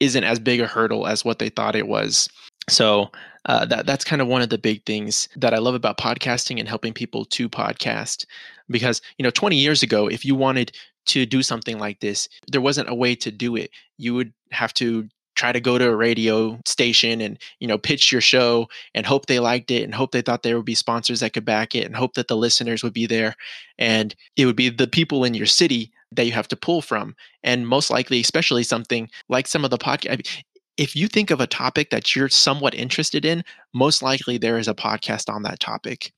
isn't 0.00 0.24
as 0.24 0.38
big 0.38 0.60
a 0.60 0.66
hurdle 0.66 1.06
as 1.06 1.24
what 1.24 1.38
they 1.38 1.50
thought 1.50 1.76
it 1.76 1.86
was. 1.86 2.28
So 2.68 3.10
uh, 3.46 3.64
that 3.66 3.86
that's 3.86 4.04
kind 4.04 4.20
of 4.20 4.28
one 4.28 4.42
of 4.42 4.50
the 4.50 4.58
big 4.58 4.84
things 4.84 5.28
that 5.36 5.54
I 5.54 5.58
love 5.58 5.74
about 5.74 5.98
podcasting 5.98 6.58
and 6.58 6.68
helping 6.68 6.92
people 6.92 7.24
to 7.26 7.48
podcast. 7.48 8.26
Because 8.68 9.00
you 9.18 9.22
know, 9.22 9.30
20 9.30 9.56
years 9.56 9.82
ago, 9.82 10.08
if 10.08 10.24
you 10.24 10.34
wanted 10.34 10.72
to 11.06 11.26
do 11.26 11.42
something 11.42 11.78
like 11.78 12.00
this, 12.00 12.28
there 12.50 12.60
wasn't 12.60 12.90
a 12.90 12.94
way 12.94 13.14
to 13.16 13.30
do 13.30 13.56
it. 13.56 13.70
You 13.98 14.14
would 14.14 14.32
have 14.52 14.74
to 14.74 15.08
try 15.40 15.52
to 15.52 15.60
go 15.60 15.78
to 15.78 15.88
a 15.88 15.96
radio 15.96 16.58
station 16.66 17.22
and 17.22 17.38
you 17.60 17.66
know 17.66 17.78
pitch 17.78 18.12
your 18.12 18.20
show 18.20 18.68
and 18.94 19.06
hope 19.06 19.24
they 19.24 19.38
liked 19.38 19.70
it 19.70 19.82
and 19.82 19.94
hope 19.94 20.12
they 20.12 20.20
thought 20.20 20.42
there 20.42 20.56
would 20.56 20.66
be 20.66 20.74
sponsors 20.74 21.20
that 21.20 21.32
could 21.32 21.46
back 21.46 21.74
it 21.74 21.86
and 21.86 21.96
hope 21.96 22.12
that 22.12 22.28
the 22.28 22.36
listeners 22.36 22.82
would 22.82 22.92
be 22.92 23.06
there 23.06 23.34
and 23.78 24.14
it 24.36 24.44
would 24.44 24.56
be 24.56 24.68
the 24.68 24.86
people 24.86 25.24
in 25.24 25.32
your 25.32 25.46
city 25.46 25.92
that 26.12 26.26
you 26.26 26.32
have 26.32 26.48
to 26.48 26.56
pull 26.56 26.82
from 26.82 27.14
and 27.42 27.66
most 27.66 27.90
likely 27.90 28.20
especially 28.20 28.62
something 28.62 29.08
like 29.30 29.46
some 29.46 29.64
of 29.64 29.70
the 29.70 29.78
podcast 29.78 30.44
if 30.80 30.96
you 30.96 31.08
think 31.08 31.30
of 31.30 31.42
a 31.42 31.46
topic 31.46 31.90
that 31.90 32.16
you're 32.16 32.30
somewhat 32.30 32.74
interested 32.74 33.26
in 33.26 33.44
most 33.74 34.02
likely 34.02 34.38
there 34.38 34.56
is 34.56 34.66
a 34.66 34.74
podcast 34.74 35.30
on 35.30 35.42
that 35.42 35.60
topic. 35.60 36.10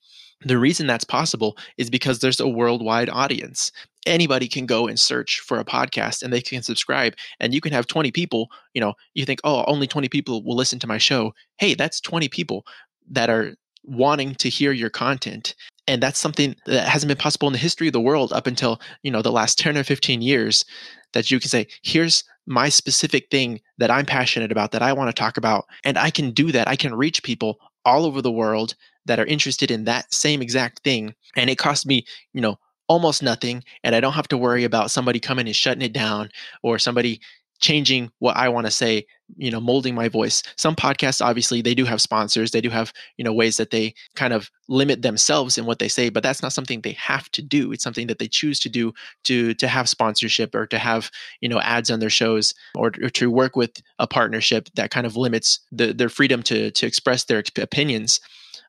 The 0.45 0.57
reason 0.57 0.87
that's 0.87 1.03
possible 1.03 1.57
is 1.77 1.89
because 1.89 2.19
there's 2.19 2.39
a 2.39 2.47
worldwide 2.47 3.09
audience. 3.09 3.73
Anybody 4.05 4.47
can 4.47 4.65
go 4.65 4.87
and 4.87 4.97
search 4.97 5.41
for 5.41 5.59
a 5.59 5.65
podcast 5.65 6.23
and 6.23 6.31
they 6.31 6.39
can 6.39 6.63
subscribe 6.63 7.13
and 7.41 7.53
you 7.53 7.59
can 7.59 7.73
have 7.73 7.87
20 7.87 8.11
people 8.11 8.49
you 8.73 8.79
know 8.79 8.93
you 9.15 9.25
think 9.25 9.41
oh 9.43 9.65
only 9.67 9.85
20 9.85 10.07
people 10.07 10.41
will 10.45 10.55
listen 10.55 10.79
to 10.79 10.87
my 10.87 10.97
show. 10.97 11.33
Hey 11.57 11.73
that's 11.73 11.99
20 11.99 12.29
people 12.29 12.65
that 13.11 13.29
are 13.29 13.55
wanting 13.83 14.35
to 14.35 14.49
hear 14.49 14.71
your 14.71 14.89
content 14.89 15.55
and 15.87 16.01
that's 16.01 16.19
something 16.19 16.55
that 16.65 16.87
hasn't 16.87 17.09
been 17.09 17.17
possible 17.17 17.47
in 17.47 17.53
the 17.53 17.59
history 17.59 17.87
of 17.87 17.93
the 17.93 18.01
world 18.01 18.31
up 18.33 18.47
until 18.47 18.79
you 19.03 19.11
know 19.11 19.21
the 19.21 19.31
last 19.31 19.57
10 19.59 19.77
or 19.77 19.83
15 19.83 20.21
years 20.21 20.65
that 21.13 21.29
you 21.29 21.39
can 21.39 21.49
say 21.49 21.67
here's 21.81 22.23
my 22.45 22.69
specific 22.69 23.29
thing 23.29 23.59
that 23.77 23.91
i'm 23.91 24.05
passionate 24.05 24.51
about 24.51 24.71
that 24.71 24.81
i 24.81 24.93
want 24.93 25.09
to 25.09 25.19
talk 25.19 25.37
about 25.37 25.65
and 25.83 25.97
i 25.97 26.09
can 26.09 26.31
do 26.31 26.51
that. 26.51 26.67
I 26.67 26.75
can 26.75 26.95
reach 26.95 27.23
people 27.23 27.59
all 27.85 28.05
over 28.05 28.21
the 28.21 28.31
world 28.31 28.75
that 29.05 29.19
are 29.19 29.25
interested 29.25 29.69
in 29.69 29.83
that 29.83 30.13
same 30.13 30.41
exact 30.41 30.83
thing 30.83 31.13
and 31.35 31.49
it 31.49 31.57
cost 31.57 31.85
me 31.85 32.05
you 32.33 32.41
know 32.41 32.57
almost 32.87 33.23
nothing 33.23 33.63
and 33.83 33.95
i 33.95 33.99
don't 33.99 34.13
have 34.13 34.27
to 34.27 34.37
worry 34.37 34.63
about 34.63 34.91
somebody 34.91 35.19
coming 35.19 35.47
and 35.47 35.55
shutting 35.55 35.81
it 35.81 35.93
down 35.93 36.29
or 36.61 36.79
somebody 36.79 37.19
changing 37.63 38.11
what 38.19 38.35
i 38.35 38.47
want 38.49 38.67
to 38.67 38.71
say 38.71 39.05
you 39.37 39.51
know 39.51 39.59
molding 39.59 39.95
my 39.95 40.07
voice. 40.07 40.43
Some 40.55 40.75
podcasts 40.75 41.23
obviously 41.23 41.61
they 41.61 41.75
do 41.75 41.85
have 41.85 42.01
sponsors 42.01 42.51
they 42.51 42.61
do 42.61 42.69
have 42.69 42.93
you 43.17 43.23
know 43.23 43.33
ways 43.33 43.57
that 43.57 43.71
they 43.71 43.93
kind 44.15 44.33
of 44.33 44.49
limit 44.67 45.01
themselves 45.01 45.57
in 45.57 45.65
what 45.65 45.79
they 45.79 45.87
say 45.87 46.09
but 46.09 46.23
that's 46.23 46.41
not 46.41 46.53
something 46.53 46.81
they 46.81 46.93
have 46.93 47.29
to 47.31 47.41
do. 47.41 47.71
It's 47.71 47.83
something 47.83 48.07
that 48.07 48.19
they 48.19 48.27
choose 48.27 48.59
to 48.61 48.69
do 48.69 48.93
to 49.25 49.53
to 49.55 49.67
have 49.67 49.89
sponsorship 49.89 50.53
or 50.55 50.67
to 50.67 50.77
have 50.77 51.11
you 51.41 51.49
know 51.49 51.59
ads 51.59 51.91
on 51.91 51.99
their 51.99 52.09
shows 52.09 52.53
or, 52.75 52.87
or 53.01 53.09
to 53.09 53.29
work 53.29 53.55
with 53.55 53.81
a 53.99 54.07
partnership 54.07 54.69
that 54.75 54.91
kind 54.91 55.05
of 55.05 55.17
limits 55.17 55.59
the, 55.71 55.93
their 55.93 56.09
freedom 56.09 56.43
to 56.43 56.71
to 56.71 56.85
express 56.85 57.25
their 57.25 57.43
opinions 57.57 58.19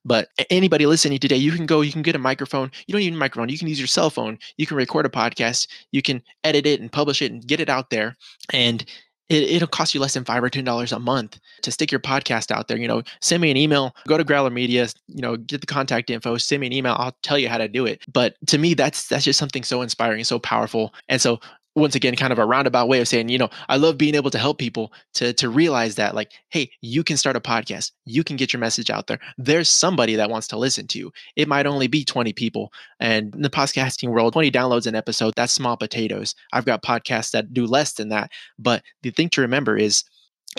but 0.04 0.28
anybody 0.50 0.86
listening 0.86 1.18
today, 1.18 1.36
you 1.36 1.52
can 1.52 1.66
go, 1.66 1.80
you 1.80 1.92
can 1.92 2.02
get 2.02 2.14
a 2.14 2.18
microphone. 2.18 2.70
You 2.86 2.92
don't 2.92 3.00
need 3.00 3.14
a 3.14 3.16
microphone. 3.16 3.48
You 3.48 3.58
can 3.58 3.68
use 3.68 3.78
your 3.78 3.86
cell 3.86 4.10
phone. 4.10 4.38
You 4.56 4.66
can 4.66 4.76
record 4.76 5.06
a 5.06 5.10
podcast. 5.10 5.68
You 5.92 6.02
can 6.02 6.22
edit 6.42 6.66
it 6.66 6.80
and 6.80 6.92
publish 6.92 7.22
it 7.22 7.32
and 7.32 7.46
get 7.46 7.60
it 7.60 7.68
out 7.68 7.90
there. 7.90 8.16
And 8.52 8.84
it, 9.30 9.60
will 9.60 9.68
cost 9.68 9.94
you 9.94 10.00
less 10.00 10.14
than 10.14 10.24
five 10.24 10.42
or 10.44 10.50
ten 10.50 10.64
dollars 10.64 10.92
a 10.92 10.98
month 10.98 11.38
to 11.62 11.72
stick 11.72 11.90
your 11.90 12.00
podcast 12.00 12.50
out 12.50 12.68
there. 12.68 12.76
You 12.76 12.88
know, 12.88 13.02
send 13.20 13.40
me 13.40 13.50
an 13.50 13.56
email, 13.56 13.94
go 14.06 14.18
to 14.18 14.24
Growler 14.24 14.50
Media, 14.50 14.88
you 15.08 15.22
know, 15.22 15.36
get 15.36 15.60
the 15.60 15.66
contact 15.66 16.10
info, 16.10 16.36
send 16.36 16.60
me 16.60 16.66
an 16.66 16.72
email. 16.72 16.94
I'll 16.98 17.16
tell 17.22 17.38
you 17.38 17.48
how 17.48 17.58
to 17.58 17.68
do 17.68 17.86
it. 17.86 18.02
But 18.12 18.36
to 18.48 18.58
me, 18.58 18.74
that's 18.74 19.08
that's 19.08 19.24
just 19.24 19.38
something 19.38 19.62
so 19.62 19.80
inspiring, 19.82 20.24
so 20.24 20.38
powerful. 20.38 20.94
And 21.08 21.20
so 21.20 21.40
once 21.74 21.94
again 21.94 22.14
kind 22.16 22.32
of 22.32 22.38
a 22.38 22.46
roundabout 22.46 22.88
way 22.88 23.00
of 23.00 23.08
saying 23.08 23.28
you 23.28 23.38
know 23.38 23.50
i 23.68 23.76
love 23.76 23.98
being 23.98 24.14
able 24.14 24.30
to 24.30 24.38
help 24.38 24.58
people 24.58 24.92
to 25.12 25.32
to 25.32 25.48
realize 25.48 25.94
that 25.94 26.14
like 26.14 26.32
hey 26.50 26.70
you 26.80 27.02
can 27.02 27.16
start 27.16 27.36
a 27.36 27.40
podcast. 27.40 27.92
You 28.04 28.24
can 28.24 28.36
get 28.36 28.52
your 28.52 28.60
message 28.60 28.90
out 28.90 29.06
there. 29.06 29.18
There's 29.38 29.68
somebody 29.68 30.16
that 30.16 30.30
wants 30.30 30.46
to 30.48 30.58
listen 30.58 30.86
to 30.88 30.98
you. 30.98 31.12
It 31.36 31.48
might 31.48 31.66
only 31.66 31.86
be 31.86 32.04
20 32.04 32.32
people. 32.32 32.72
And 33.00 33.34
in 33.34 33.42
the 33.42 33.50
podcasting 33.50 34.10
world 34.10 34.32
20 34.32 34.50
downloads 34.50 34.86
an 34.86 34.94
episode 34.94 35.34
that's 35.36 35.52
small 35.52 35.76
potatoes. 35.76 36.34
I've 36.52 36.66
got 36.66 36.82
podcasts 36.82 37.30
that 37.32 37.54
do 37.54 37.66
less 37.66 37.94
than 37.94 38.08
that. 38.10 38.30
But 38.58 38.82
the 39.02 39.10
thing 39.10 39.30
to 39.30 39.40
remember 39.40 39.76
is 39.76 40.04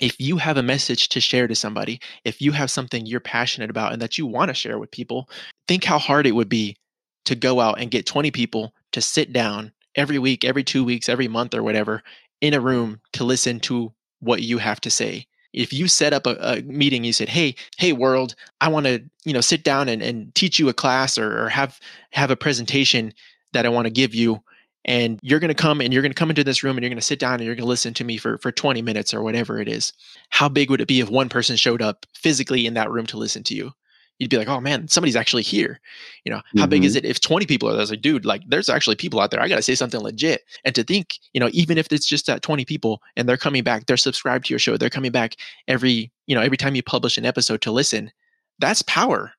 if 0.02 0.20
you 0.20 0.38
have 0.38 0.58
a 0.58 0.64
message 0.64 1.10
to 1.10 1.22
share 1.22 1.48
to 1.48 1.56
somebody 1.56 2.00
if 2.26 2.42
you 2.42 2.52
have 2.52 2.70
something 2.70 3.06
you're 3.06 3.20
passionate 3.20 3.70
about 3.70 3.94
and 3.94 4.02
that 4.02 4.18
you 4.18 4.26
want 4.26 4.50
to 4.50 4.54
share 4.54 4.78
with 4.78 4.92
people 4.92 5.30
think 5.70 5.86
how 5.86 5.98
hard 5.98 6.28
it 6.28 6.34
would 6.34 6.50
be 6.50 6.76
to 7.24 7.34
go 7.34 7.62
out 7.62 7.80
and 7.80 7.92
get 7.92 8.06
20 8.06 8.30
people 8.32 8.74
to 8.92 9.00
sit 9.00 9.32
down 9.32 9.72
every 9.96 10.20
week, 10.20 10.46
every 10.46 10.64
two 10.64 10.84
weeks, 10.84 11.10
every 11.10 11.28
month, 11.28 11.54
or 11.54 11.64
whatever 11.64 12.04
in 12.42 12.54
a 12.54 12.60
room 12.60 13.00
to 13.14 13.24
listen 13.24 13.60
to 13.62 13.94
what 14.20 14.42
you 14.42 14.58
have 14.58 14.82
to 14.82 14.90
say. 14.90 15.26
If 15.54 15.72
you 15.72 15.88
set 15.88 16.12
up 16.14 16.28
a, 16.28 16.36
a 16.42 16.62
meeting, 16.64 17.04
you 17.04 17.14
said, 17.14 17.30
"Hey, 17.30 17.56
hey, 17.78 17.94
world, 17.94 18.36
I 18.62 18.68
want 18.68 18.86
to, 18.88 19.04
you 19.24 19.34
know, 19.34 19.42
sit 19.42 19.64
down 19.64 19.88
and, 19.90 20.02
and 20.02 20.34
teach 20.36 20.60
you 20.60 20.70
a 20.70 20.74
class 20.74 21.18
or, 21.18 21.46
or 21.46 21.50
have 21.50 21.80
have 22.12 22.32
a 22.32 22.36
presentation 22.36 23.14
that 23.54 23.66
I 23.66 23.70
want 23.70 23.86
to 23.86 23.92
give 23.92 24.14
you." 24.14 24.44
and 24.86 25.20
you're 25.24 25.40
going 25.40 25.50
to 25.50 25.56
come 25.56 25.82
and 25.82 25.92
you're 25.92 26.04
going 26.04 26.12
to 26.12 26.20
come 26.20 26.30
into 26.30 26.44
this 26.44 26.64
room 26.64 26.78
and 26.78 26.84
you're 26.84 26.90
going 26.90 26.98
to 26.98 27.06
sit 27.06 27.20
down 27.20 27.34
and 27.34 27.44
you're 27.44 27.56
going 27.56 27.66
to 27.66 27.70
listen 27.70 27.94
to 27.96 28.04
me 28.04 28.18
for, 28.18 28.38
for 28.38 28.52
20 28.52 28.84
minutes 28.84 29.14
or 29.14 29.24
whatever 29.24 29.60
it 29.60 29.68
is. 29.68 29.92
How 30.30 30.48
big 30.48 30.70
would 30.70 30.80
it 30.80 30.88
be 30.88 31.00
if 31.00 31.10
one 31.10 31.28
person 31.28 31.56
showed 31.56 31.82
up 31.82 32.06
physically 32.14 32.68
in 32.68 32.76
that 32.76 32.92
room 32.92 33.08
to 33.08 33.18
listen 33.18 33.44
to 33.46 33.56
you? 33.56 33.72
You'd 34.20 34.30
be 34.30 34.38
like, 34.38 34.48
oh 34.48 34.60
man, 34.60 34.88
somebody's 34.88 35.16
actually 35.16 35.44
here. 35.44 35.80
You 36.24 36.32
know, 36.32 36.38
how 36.38 36.64
mm-hmm. 36.64 36.70
big 36.70 36.84
is 36.86 36.96
mm-hmm. 36.96 37.06
it 37.06 37.10
if 37.10 37.20
20 37.20 37.46
people 37.46 37.68
are 37.68 37.74
there? 37.74 37.80
I 37.80 37.84
was 37.84 37.92
like, 37.92 38.02
dude, 38.02 38.26
like 38.26 38.42
there's 38.48 38.70
actually 38.70 38.96
people 38.96 39.20
out 39.20 39.32
there. 39.32 39.42
I 39.42 39.48
got 39.48 39.58
to 39.58 39.62
say 39.62 39.76
something 39.76 40.00
legit. 40.00 40.44
And 40.64 40.74
to 40.76 40.84
think, 40.84 41.16
you 41.34 41.40
know, 41.40 41.50
even 41.52 41.78
if 41.78 41.92
it's 41.92 42.08
just 42.08 42.26
that 42.28 42.42
20 42.42 42.66
people 42.66 43.02
and 43.18 43.28
they're 43.28 43.38
coming 43.38 43.64
back, 43.64 43.86
they're 43.86 43.98
subscribed 43.98 44.46
to 44.46 44.54
your 44.54 44.60
show, 44.60 44.78
they're 44.78 44.90
coming 44.90 45.12
back 45.12 45.36
every, 45.68 46.12
you 46.28 46.36
know, 46.36 46.42
every 46.42 46.58
time 46.58 46.76
you 46.76 46.84
publish 46.84 47.18
an 47.18 47.26
episode 47.26 47.62
to 47.62 47.72
listen, 47.72 48.12
that's 48.60 48.82
power. 48.84 49.34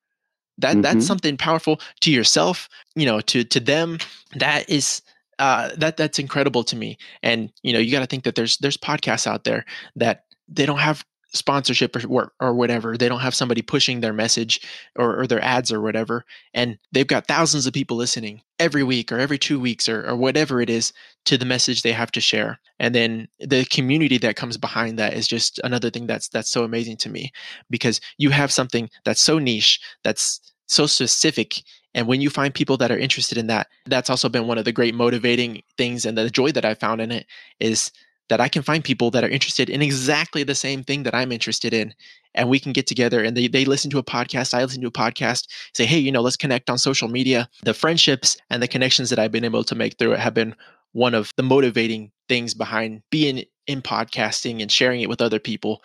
That 0.59 0.73
mm-hmm. 0.73 0.83
that's 0.83 1.07
something 1.07 1.37
powerful 1.37 1.81
to 2.01 2.11
yourself, 2.11 2.69
you 2.95 3.07
know, 3.07 3.21
to 3.21 3.45
to 3.45 3.61
them. 3.61 3.99
That 4.37 4.69
is 4.69 5.03
uh 5.39 5.71
that 5.77 5.97
that's 5.97 6.19
incredible 6.19 6.65
to 6.65 6.77
me. 6.77 6.99
And 7.23 7.53
you 7.63 7.73
know, 7.73 7.79
you 7.79 7.93
got 7.93 8.01
to 8.01 8.07
think 8.07 8.25
that 8.25 8.35
there's 8.35 8.57
there's 8.59 8.77
podcasts 8.77 9.27
out 9.27 9.45
there 9.45 9.65
that 9.97 10.25
they 10.49 10.65
don't 10.65 10.79
have 10.79 11.05
sponsorship 11.33 11.97
or, 11.97 12.33
or 12.41 12.55
whatever. 12.55 12.97
They 12.97 13.09
don't 13.09 13.21
have 13.21 13.35
somebody 13.35 13.63
pushing 13.63 14.01
their 14.01 14.13
message 14.13 14.61
or, 14.97 15.21
or, 15.21 15.27
their 15.27 15.43
ads 15.43 15.73
or 15.73 15.81
whatever. 15.81 16.25
And 16.55 16.79
they've 16.93 17.07
got 17.07 17.27
thousands 17.27 17.67
of 17.67 17.73
people 17.73 17.97
listening 17.97 18.43
every 18.59 18.83
week 18.83 19.13
or 19.13 19.19
every 19.19 19.39
two 19.39 19.61
weeks 19.61 19.89
or, 19.89 20.09
or 20.09 20.17
whatever 20.17 20.61
it 20.61 20.71
is 20.71 20.93
to 21.27 21.37
the 21.37 21.45
message 21.45 21.83
they 21.83 21.93
have 21.93 22.13
to 22.13 22.21
share. 22.21 22.59
And 22.79 22.95
then 22.95 23.29
the 23.41 23.65
community 23.67 24.19
that 24.19 24.37
comes 24.37 24.57
behind 24.57 24.99
that 24.99 25.15
is 25.15 25.29
just 25.29 25.59
another 25.65 25.91
thing 25.91 26.07
that's 26.07 26.29
that's 26.29 26.51
so 26.51 26.65
amazing 26.65 26.97
to 26.99 27.11
me 27.11 27.33
because 27.71 28.01
you 28.19 28.31
have 28.31 28.53
something 28.53 28.89
that's 29.05 29.21
so 29.21 29.39
niche, 29.39 29.81
that's 30.05 30.41
so 30.67 30.87
specific 30.87 31.63
and 31.97 32.07
when 32.07 32.21
you 32.21 32.29
find 32.29 32.53
people 32.53 32.77
that 32.77 32.91
are 32.91 32.99
interested 32.99 33.39
in 33.39 33.47
that 33.47 33.69
that's 33.87 34.11
also 34.11 34.29
been 34.29 34.47
one 34.47 34.59
of 34.59 34.65
the 34.65 34.73
great 34.73 34.95
motivating 34.95 35.63
things 35.79 36.05
and 36.05 36.19
the 36.19 36.29
joy 36.29 36.53
that 36.53 36.65
i 36.65 36.75
found 36.75 37.01
in 37.01 37.11
it 37.11 37.27
is 37.61 37.91
that 38.29 38.41
I 38.41 38.49
can 38.49 38.63
find 38.63 38.83
people 38.83 39.11
that 39.13 39.25
are 39.25 39.29
interested 39.29 39.71
in 39.71 39.83
exactly 39.83 40.43
the 40.43 40.55
same 40.55 40.83
thing 40.83 41.05
that 41.05 41.15
I'm 41.15 41.33
interested 41.33 41.73
in. 41.73 41.95
And 42.35 42.49
we 42.49 42.61
can 42.61 42.73
get 42.73 42.87
together 42.87 43.23
and 43.23 43.37
they, 43.37 43.49
they 43.49 43.65
listen 43.65 43.91
to 43.93 43.99
a 43.99 44.03
podcast. 44.03 44.53
I 44.53 44.63
listen 44.63 44.83
to 44.83 44.89
a 44.89 44.93
podcast, 44.93 45.47
say, 45.75 45.87
hey, 45.87 45.99
you 45.99 46.13
know, 46.13 46.21
let's 46.21 46.37
connect 46.37 46.69
on 46.69 46.79
social 46.79 47.09
media. 47.09 47.49
The 47.63 47.75
friendships 47.75 48.37
and 48.51 48.63
the 48.63 48.69
connections 48.69 49.11
that 49.11 49.19
I've 49.19 49.33
been 49.33 49.45
able 49.45 49.65
to 49.65 49.75
make 49.75 49.97
through 49.99 50.13
it 50.13 50.21
have 50.21 50.35
been 50.35 50.55
one 50.93 51.15
of 51.15 51.31
the 51.37 51.43
motivating 51.43 52.11
things 52.29 52.55
behind 52.55 53.03
being 53.11 53.45
in 53.67 53.83
podcasting 53.83 54.63
and 54.63 54.71
sharing 54.71 55.01
it 55.01 55.09
with 55.09 55.21
other 55.21 55.39
people 55.39 55.83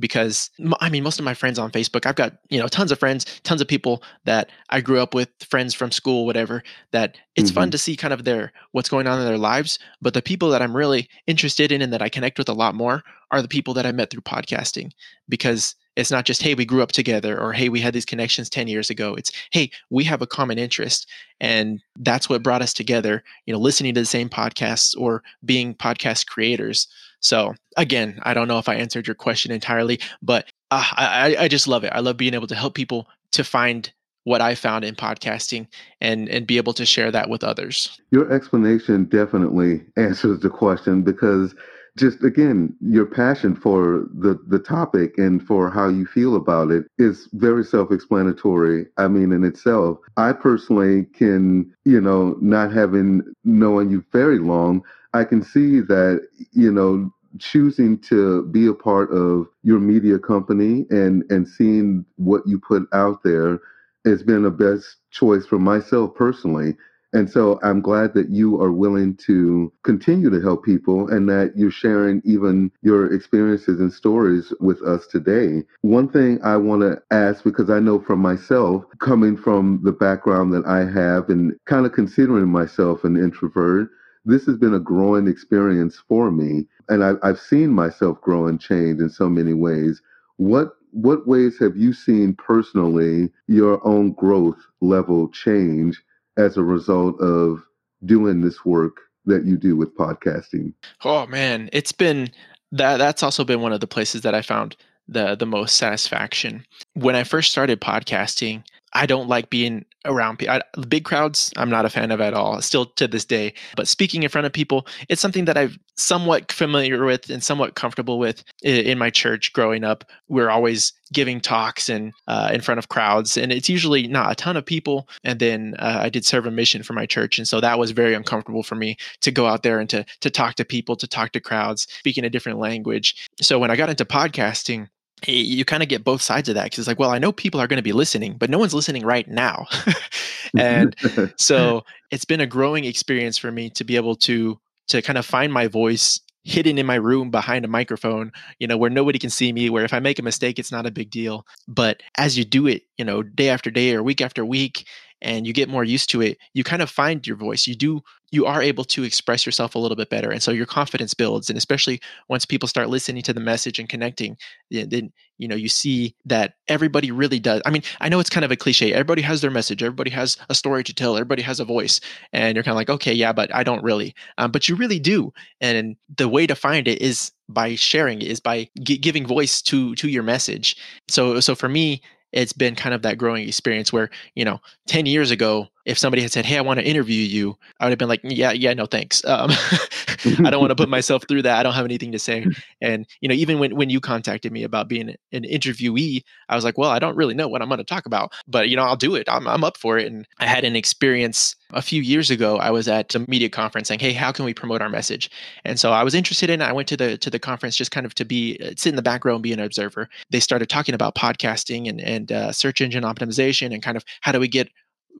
because 0.00 0.50
I 0.80 0.88
mean, 0.88 1.02
most 1.02 1.18
of 1.18 1.24
my 1.24 1.34
friends 1.34 1.58
on 1.58 1.70
Facebook, 1.70 2.06
I've 2.06 2.16
got, 2.16 2.34
you 2.48 2.58
know, 2.58 2.66
tons 2.66 2.90
of 2.90 2.98
friends, 2.98 3.24
tons 3.44 3.60
of 3.60 3.68
people 3.68 4.02
that 4.24 4.50
I 4.70 4.80
grew 4.80 5.00
up 5.00 5.14
with, 5.14 5.28
friends 5.48 5.74
from 5.74 5.90
school, 5.90 6.26
whatever, 6.26 6.62
that 6.90 7.16
it's 7.36 7.50
mm-hmm. 7.50 7.60
fun 7.60 7.70
to 7.70 7.78
see 7.78 7.96
kind 7.96 8.12
of 8.12 8.24
their, 8.24 8.52
what's 8.72 8.88
going 8.88 9.06
on 9.06 9.20
in 9.20 9.26
their 9.26 9.38
lives. 9.38 9.78
But 10.02 10.14
the 10.14 10.22
people 10.22 10.50
that 10.50 10.62
I'm 10.62 10.76
really 10.76 11.08
interested 11.26 11.70
in 11.70 11.82
and 11.82 11.92
that 11.92 12.02
I 12.02 12.08
connect 12.08 12.38
with 12.38 12.48
a 12.48 12.54
lot 12.54 12.74
more 12.74 13.02
are 13.30 13.42
the 13.42 13.48
people 13.48 13.74
that 13.74 13.86
I 13.86 13.92
met 13.92 14.10
through 14.10 14.22
podcasting 14.22 14.92
because 15.28 15.74
it's 15.96 16.10
not 16.10 16.24
just, 16.24 16.42
hey, 16.42 16.54
we 16.54 16.64
grew 16.64 16.82
up 16.82 16.92
together 16.92 17.40
or 17.40 17.52
hey, 17.52 17.68
we 17.68 17.80
had 17.80 17.94
these 17.94 18.04
connections 18.04 18.50
10 18.50 18.66
years 18.66 18.90
ago. 18.90 19.14
It's, 19.14 19.30
hey, 19.50 19.70
we 19.90 20.02
have 20.04 20.22
a 20.22 20.26
common 20.26 20.58
interest. 20.58 21.08
And 21.40 21.82
that's 21.96 22.28
what 22.28 22.42
brought 22.42 22.62
us 22.62 22.72
together, 22.72 23.22
you 23.46 23.52
know, 23.52 23.60
listening 23.60 23.94
to 23.94 24.00
the 24.00 24.06
same 24.06 24.28
podcasts 24.28 24.96
or 24.98 25.22
being 25.44 25.74
podcast 25.74 26.26
creators. 26.26 26.88
So 27.24 27.54
again, 27.78 28.20
I 28.22 28.34
don't 28.34 28.48
know 28.48 28.58
if 28.58 28.68
I 28.68 28.74
answered 28.74 29.06
your 29.06 29.14
question 29.14 29.50
entirely, 29.50 29.98
but 30.22 30.46
uh, 30.70 30.84
I, 30.92 31.36
I 31.40 31.48
just 31.48 31.66
love 31.66 31.82
it. 31.82 31.92
I 31.94 32.00
love 32.00 32.18
being 32.18 32.34
able 32.34 32.46
to 32.48 32.54
help 32.54 32.74
people 32.74 33.08
to 33.32 33.42
find 33.42 33.90
what 34.24 34.42
I 34.42 34.54
found 34.54 34.84
in 34.84 34.94
podcasting 34.94 35.66
and 36.00 36.28
and 36.28 36.46
be 36.46 36.58
able 36.58 36.74
to 36.74 36.84
share 36.84 37.10
that 37.10 37.28
with 37.28 37.42
others. 37.42 37.98
Your 38.10 38.30
explanation 38.30 39.04
definitely 39.06 39.82
answers 39.96 40.40
the 40.40 40.50
question 40.50 41.02
because 41.02 41.54
just 41.96 42.22
again 42.24 42.74
your 42.80 43.06
passion 43.06 43.54
for 43.54 44.06
the 44.12 44.38
the 44.48 44.58
topic 44.58 45.16
and 45.16 45.42
for 45.46 45.70
how 45.70 45.88
you 45.88 46.04
feel 46.04 46.36
about 46.36 46.70
it 46.70 46.86
is 46.98 47.28
very 47.34 47.62
self-explanatory 47.62 48.84
i 48.96 49.06
mean 49.06 49.30
in 49.30 49.44
itself 49.44 49.98
i 50.16 50.32
personally 50.32 51.04
can 51.14 51.72
you 51.84 52.00
know 52.00 52.36
not 52.40 52.72
having 52.72 53.22
known 53.44 53.92
you 53.92 54.04
very 54.10 54.40
long 54.40 54.82
i 55.12 55.22
can 55.22 55.40
see 55.40 55.78
that 55.78 56.26
you 56.50 56.72
know 56.72 57.13
choosing 57.38 57.98
to 57.98 58.44
be 58.46 58.66
a 58.66 58.74
part 58.74 59.10
of 59.10 59.46
your 59.62 59.80
media 59.80 60.18
company 60.18 60.86
and 60.90 61.24
and 61.30 61.48
seeing 61.48 62.04
what 62.16 62.42
you 62.46 62.58
put 62.58 62.84
out 62.92 63.22
there 63.22 63.60
has 64.04 64.22
been 64.22 64.44
a 64.44 64.50
best 64.50 64.96
choice 65.10 65.46
for 65.46 65.58
myself 65.58 66.14
personally 66.14 66.74
and 67.14 67.30
so 67.30 67.60
I'm 67.62 67.80
glad 67.80 68.12
that 68.14 68.30
you 68.30 68.60
are 68.60 68.72
willing 68.72 69.16
to 69.18 69.72
continue 69.84 70.30
to 70.30 70.40
help 70.40 70.64
people 70.64 71.08
and 71.08 71.28
that 71.28 71.52
you're 71.54 71.70
sharing 71.70 72.20
even 72.24 72.72
your 72.82 73.14
experiences 73.14 73.78
and 73.78 73.92
stories 73.92 74.52
with 74.58 74.82
us 74.82 75.06
today. 75.06 75.62
One 75.82 76.08
thing 76.08 76.40
I 76.42 76.56
want 76.56 76.82
to 76.82 77.00
ask, 77.12 77.44
because 77.44 77.70
I 77.70 77.78
know 77.78 78.00
from 78.00 78.18
myself, 78.18 78.84
coming 78.98 79.36
from 79.36 79.80
the 79.84 79.92
background 79.92 80.52
that 80.54 80.66
I 80.66 80.80
have 80.90 81.30
and 81.30 81.54
kind 81.66 81.86
of 81.86 81.92
considering 81.92 82.48
myself 82.48 83.04
an 83.04 83.16
introvert, 83.16 83.90
this 84.24 84.46
has 84.46 84.56
been 84.56 84.74
a 84.74 84.80
growing 84.80 85.28
experience 85.28 86.02
for 86.08 86.30
me. 86.30 86.66
And 86.88 87.04
I, 87.04 87.26
have 87.26 87.40
seen 87.40 87.70
myself 87.70 88.20
grow 88.20 88.46
and 88.46 88.60
change 88.60 89.00
in 89.00 89.10
so 89.10 89.28
many 89.28 89.52
ways. 89.52 90.00
What 90.36 90.72
what 90.90 91.26
ways 91.26 91.58
have 91.58 91.76
you 91.76 91.92
seen 91.92 92.34
personally 92.34 93.32
your 93.48 93.84
own 93.86 94.12
growth 94.12 94.58
level 94.80 95.28
change 95.28 96.00
as 96.36 96.56
a 96.56 96.62
result 96.62 97.20
of 97.20 97.64
doing 98.04 98.40
this 98.40 98.64
work 98.64 98.98
that 99.26 99.44
you 99.44 99.56
do 99.56 99.76
with 99.76 99.96
podcasting? 99.96 100.72
Oh 101.04 101.26
man, 101.26 101.68
it's 101.72 101.92
been 101.92 102.30
that 102.72 102.98
that's 102.98 103.22
also 103.22 103.44
been 103.44 103.60
one 103.60 103.72
of 103.72 103.80
the 103.80 103.86
places 103.86 104.22
that 104.22 104.34
I 104.34 104.42
found 104.42 104.76
the 105.08 105.34
the 105.34 105.46
most 105.46 105.76
satisfaction. 105.76 106.64
When 106.94 107.16
I 107.16 107.24
first 107.24 107.50
started 107.50 107.80
podcasting, 107.80 108.62
I 108.92 109.06
don't 109.06 109.28
like 109.28 109.50
being 109.50 109.84
around 110.04 110.38
people. 110.38 110.58
Big 110.88 111.04
crowds, 111.04 111.52
I'm 111.56 111.70
not 111.70 111.84
a 111.84 111.90
fan 111.90 112.10
of 112.10 112.20
at 112.20 112.34
all, 112.34 112.60
still 112.62 112.86
to 112.86 113.08
this 113.08 113.24
day. 113.24 113.54
But 113.76 113.88
speaking 113.88 114.22
in 114.22 114.28
front 114.28 114.46
of 114.46 114.52
people, 114.52 114.86
it's 115.08 115.20
something 115.20 115.44
that 115.46 115.56
I'm 115.56 115.78
somewhat 115.96 116.50
familiar 116.50 117.04
with 117.04 117.30
and 117.30 117.42
somewhat 117.42 117.74
comfortable 117.74 118.18
with 118.18 118.42
in 118.62 118.98
my 118.98 119.10
church 119.10 119.52
growing 119.52 119.84
up. 119.84 120.04
We're 120.28 120.50
always 120.50 120.92
giving 121.12 121.40
talks 121.40 121.88
and 121.88 122.12
uh, 122.26 122.50
in 122.52 122.60
front 122.60 122.78
of 122.78 122.88
crowds, 122.88 123.36
and 123.36 123.52
it's 123.52 123.68
usually 123.68 124.06
not 124.08 124.32
a 124.32 124.34
ton 124.34 124.56
of 124.56 124.66
people. 124.66 125.08
And 125.22 125.38
then 125.38 125.74
uh, 125.78 126.00
I 126.02 126.08
did 126.08 126.26
serve 126.26 126.46
a 126.46 126.50
mission 126.50 126.82
for 126.82 126.92
my 126.92 127.06
church, 127.06 127.38
and 127.38 127.46
so 127.46 127.60
that 127.60 127.78
was 127.78 127.92
very 127.92 128.14
uncomfortable 128.14 128.62
for 128.62 128.74
me 128.74 128.96
to 129.20 129.30
go 129.30 129.46
out 129.46 129.62
there 129.62 129.78
and 129.78 129.88
to 129.90 130.04
to 130.20 130.30
talk 130.30 130.56
to 130.56 130.64
people, 130.64 130.96
to 130.96 131.06
talk 131.06 131.32
to 131.32 131.40
crowds, 131.40 131.86
speaking 131.98 132.24
a 132.24 132.30
different 132.30 132.58
language. 132.58 133.28
So 133.40 133.58
when 133.58 133.70
I 133.70 133.76
got 133.76 133.90
into 133.90 134.04
podcasting, 134.04 134.88
Eh, 135.26 135.32
you 135.32 135.64
kind 135.64 135.82
of 135.82 135.88
get 135.88 136.04
both 136.04 136.22
sides 136.22 136.48
of 136.48 136.54
that 136.54 136.64
because 136.64 136.80
it's 136.80 136.88
like, 136.88 136.98
well, 136.98 137.10
I 137.10 137.18
know 137.18 137.32
people 137.32 137.60
are 137.60 137.66
going 137.66 137.78
to 137.78 137.82
be 137.82 137.92
listening, 137.92 138.36
but 138.36 138.50
no 138.50 138.58
one's 138.58 138.74
listening 138.74 139.04
right 139.04 139.26
now. 139.28 139.66
and 140.58 140.96
mm-hmm. 140.96 141.26
so 141.36 141.84
it's 142.10 142.24
been 142.24 142.40
a 142.40 142.46
growing 142.46 142.84
experience 142.84 143.38
for 143.38 143.50
me 143.50 143.70
to 143.70 143.84
be 143.84 143.96
able 143.96 144.16
to 144.16 144.58
to 144.88 145.00
kind 145.00 145.16
of 145.16 145.24
find 145.24 145.52
my 145.52 145.66
voice 145.66 146.20
hidden 146.44 146.76
in 146.76 146.84
my 146.84 146.96
room 146.96 147.30
behind 147.30 147.64
a 147.64 147.68
microphone, 147.68 148.30
you 148.58 148.66
know, 148.66 148.76
where 148.76 148.90
nobody 148.90 149.18
can 149.18 149.30
see 149.30 149.50
me, 149.50 149.70
where 149.70 149.84
if 149.84 149.94
I 149.94 149.98
make 149.98 150.18
a 150.18 150.22
mistake, 150.22 150.58
it's 150.58 150.70
not 150.70 150.84
a 150.84 150.90
big 150.90 151.10
deal. 151.10 151.46
But 151.66 152.02
as 152.18 152.36
you 152.36 152.44
do 152.44 152.66
it, 152.66 152.82
you 152.98 153.04
know, 153.04 153.22
day 153.22 153.48
after 153.48 153.70
day 153.70 153.94
or 153.94 154.02
week 154.02 154.20
after 154.20 154.44
week, 154.44 154.86
and 155.24 155.46
you 155.46 155.52
get 155.52 155.68
more 155.68 155.82
used 155.82 156.10
to 156.10 156.20
it, 156.20 156.38
you 156.52 156.62
kind 156.62 156.82
of 156.82 156.90
find 156.90 157.26
your 157.26 157.36
voice. 157.36 157.66
You 157.66 157.74
do 157.74 158.02
you 158.34 158.46
are 158.46 158.60
able 158.60 158.84
to 158.84 159.04
express 159.04 159.46
yourself 159.46 159.76
a 159.76 159.78
little 159.78 159.96
bit 159.96 160.10
better 160.10 160.30
and 160.30 160.42
so 160.42 160.50
your 160.50 160.66
confidence 160.66 161.14
builds 161.14 161.48
and 161.48 161.56
especially 161.56 162.00
once 162.28 162.44
people 162.44 162.68
start 162.68 162.88
listening 162.88 163.22
to 163.22 163.32
the 163.32 163.40
message 163.40 163.78
and 163.78 163.88
connecting 163.88 164.36
then 164.70 165.12
you 165.38 165.46
know 165.46 165.54
you 165.54 165.68
see 165.68 166.14
that 166.24 166.54
everybody 166.66 167.12
really 167.12 167.38
does 167.38 167.62
i 167.64 167.70
mean 167.70 167.82
i 168.00 168.08
know 168.08 168.18
it's 168.18 168.30
kind 168.30 168.44
of 168.44 168.50
a 168.50 168.56
cliche 168.56 168.92
everybody 168.92 169.22
has 169.22 169.40
their 169.40 169.52
message 169.52 169.82
everybody 169.82 170.10
has 170.10 170.36
a 170.50 170.54
story 170.54 170.82
to 170.82 170.92
tell 170.92 171.16
everybody 171.16 171.42
has 171.42 171.60
a 171.60 171.64
voice 171.64 172.00
and 172.32 172.56
you're 172.56 172.64
kind 172.64 172.72
of 172.72 172.76
like 172.76 172.90
okay 172.90 173.12
yeah 173.12 173.32
but 173.32 173.54
i 173.54 173.62
don't 173.62 173.84
really 173.84 174.14
um, 174.38 174.50
but 174.50 174.68
you 174.68 174.74
really 174.74 174.98
do 174.98 175.32
and 175.60 175.96
the 176.16 176.28
way 176.28 176.46
to 176.46 176.56
find 176.56 176.88
it 176.88 177.00
is 177.00 177.30
by 177.48 177.76
sharing 177.76 178.20
it 178.20 178.28
is 178.28 178.40
by 178.40 178.68
g- 178.82 178.98
giving 178.98 179.26
voice 179.26 179.62
to 179.62 179.94
to 179.94 180.08
your 180.08 180.24
message 180.24 180.76
so 181.08 181.38
so 181.38 181.54
for 181.54 181.68
me 181.68 182.00
it's 182.34 182.52
been 182.52 182.74
kind 182.74 182.94
of 182.94 183.02
that 183.02 183.16
growing 183.16 183.48
experience 183.48 183.92
where 183.92 184.10
you 184.34 184.44
know 184.44 184.60
10 184.86 185.06
years 185.06 185.30
ago 185.30 185.68
if 185.84 185.98
somebody 185.98 186.22
had 186.22 186.32
said 186.32 186.44
hey 186.44 186.58
i 186.58 186.60
want 186.60 186.78
to 186.78 186.86
interview 186.86 187.22
you 187.22 187.56
i 187.80 187.84
would 187.84 187.90
have 187.90 187.98
been 187.98 188.08
like 188.08 188.20
yeah 188.24 188.52
yeah 188.52 188.72
no 188.74 188.86
thanks. 188.86 189.24
Um, 189.24 189.50
i 190.44 190.50
don't 190.50 190.60
want 190.60 190.70
to 190.70 190.76
put 190.76 190.88
myself 190.88 191.24
through 191.28 191.42
that. 191.42 191.58
I 191.58 191.62
don't 191.62 191.74
have 191.74 191.84
anything 191.84 192.12
to 192.12 192.18
say. 192.18 192.46
And 192.80 193.06
you 193.20 193.28
know 193.28 193.34
even 193.34 193.58
when, 193.58 193.76
when 193.76 193.90
you 193.90 194.00
contacted 194.00 194.52
me 194.52 194.62
about 194.62 194.88
being 194.88 195.14
an 195.32 195.42
interviewee 195.44 196.22
i 196.48 196.54
was 196.54 196.64
like 196.64 196.78
well 196.78 196.90
i 196.90 196.98
don't 196.98 197.16
really 197.16 197.34
know 197.34 197.48
what 197.48 197.62
i'm 197.62 197.68
going 197.68 197.78
to 197.78 197.84
talk 197.84 198.06
about 198.06 198.32
but 198.46 198.68
you 198.68 198.76
know 198.76 198.84
i'll 198.84 198.96
do 198.96 199.14
it. 199.14 199.28
I'm, 199.28 199.46
I'm 199.46 199.64
up 199.64 199.76
for 199.76 199.98
it. 199.98 200.06
And 200.06 200.26
i 200.38 200.46
had 200.46 200.64
an 200.64 200.76
experience 200.76 201.56
a 201.72 201.82
few 201.82 202.02
years 202.02 202.30
ago. 202.30 202.58
I 202.58 202.70
was 202.70 202.86
at 202.86 203.14
a 203.14 203.18
media 203.28 203.48
conference 203.48 203.88
saying 203.88 204.00
hey 204.00 204.12
how 204.12 204.32
can 204.32 204.44
we 204.44 204.54
promote 204.54 204.80
our 204.80 204.88
message? 204.88 205.30
And 205.64 205.78
so 205.78 205.92
i 205.92 206.02
was 206.02 206.14
interested 206.14 206.50
in 206.50 206.62
i 206.62 206.72
went 206.72 206.88
to 206.88 206.96
the 206.96 207.18
to 207.18 207.30
the 207.30 207.38
conference 207.38 207.76
just 207.76 207.90
kind 207.90 208.06
of 208.06 208.14
to 208.14 208.24
be 208.24 208.58
uh, 208.64 208.72
sit 208.76 208.90
in 208.90 208.96
the 208.96 209.02
back 209.02 209.24
row 209.24 209.34
and 209.34 209.42
be 209.42 209.52
an 209.52 209.60
observer. 209.60 210.08
They 210.30 210.40
started 210.40 210.68
talking 210.68 210.94
about 210.94 211.14
podcasting 211.14 211.88
and 211.88 212.00
and 212.00 212.32
uh, 212.32 212.52
search 212.52 212.80
engine 212.80 213.04
optimization 213.04 213.72
and 213.72 213.82
kind 213.82 213.96
of 213.96 214.04
how 214.20 214.32
do 214.32 214.40
we 214.40 214.48
get 214.48 214.68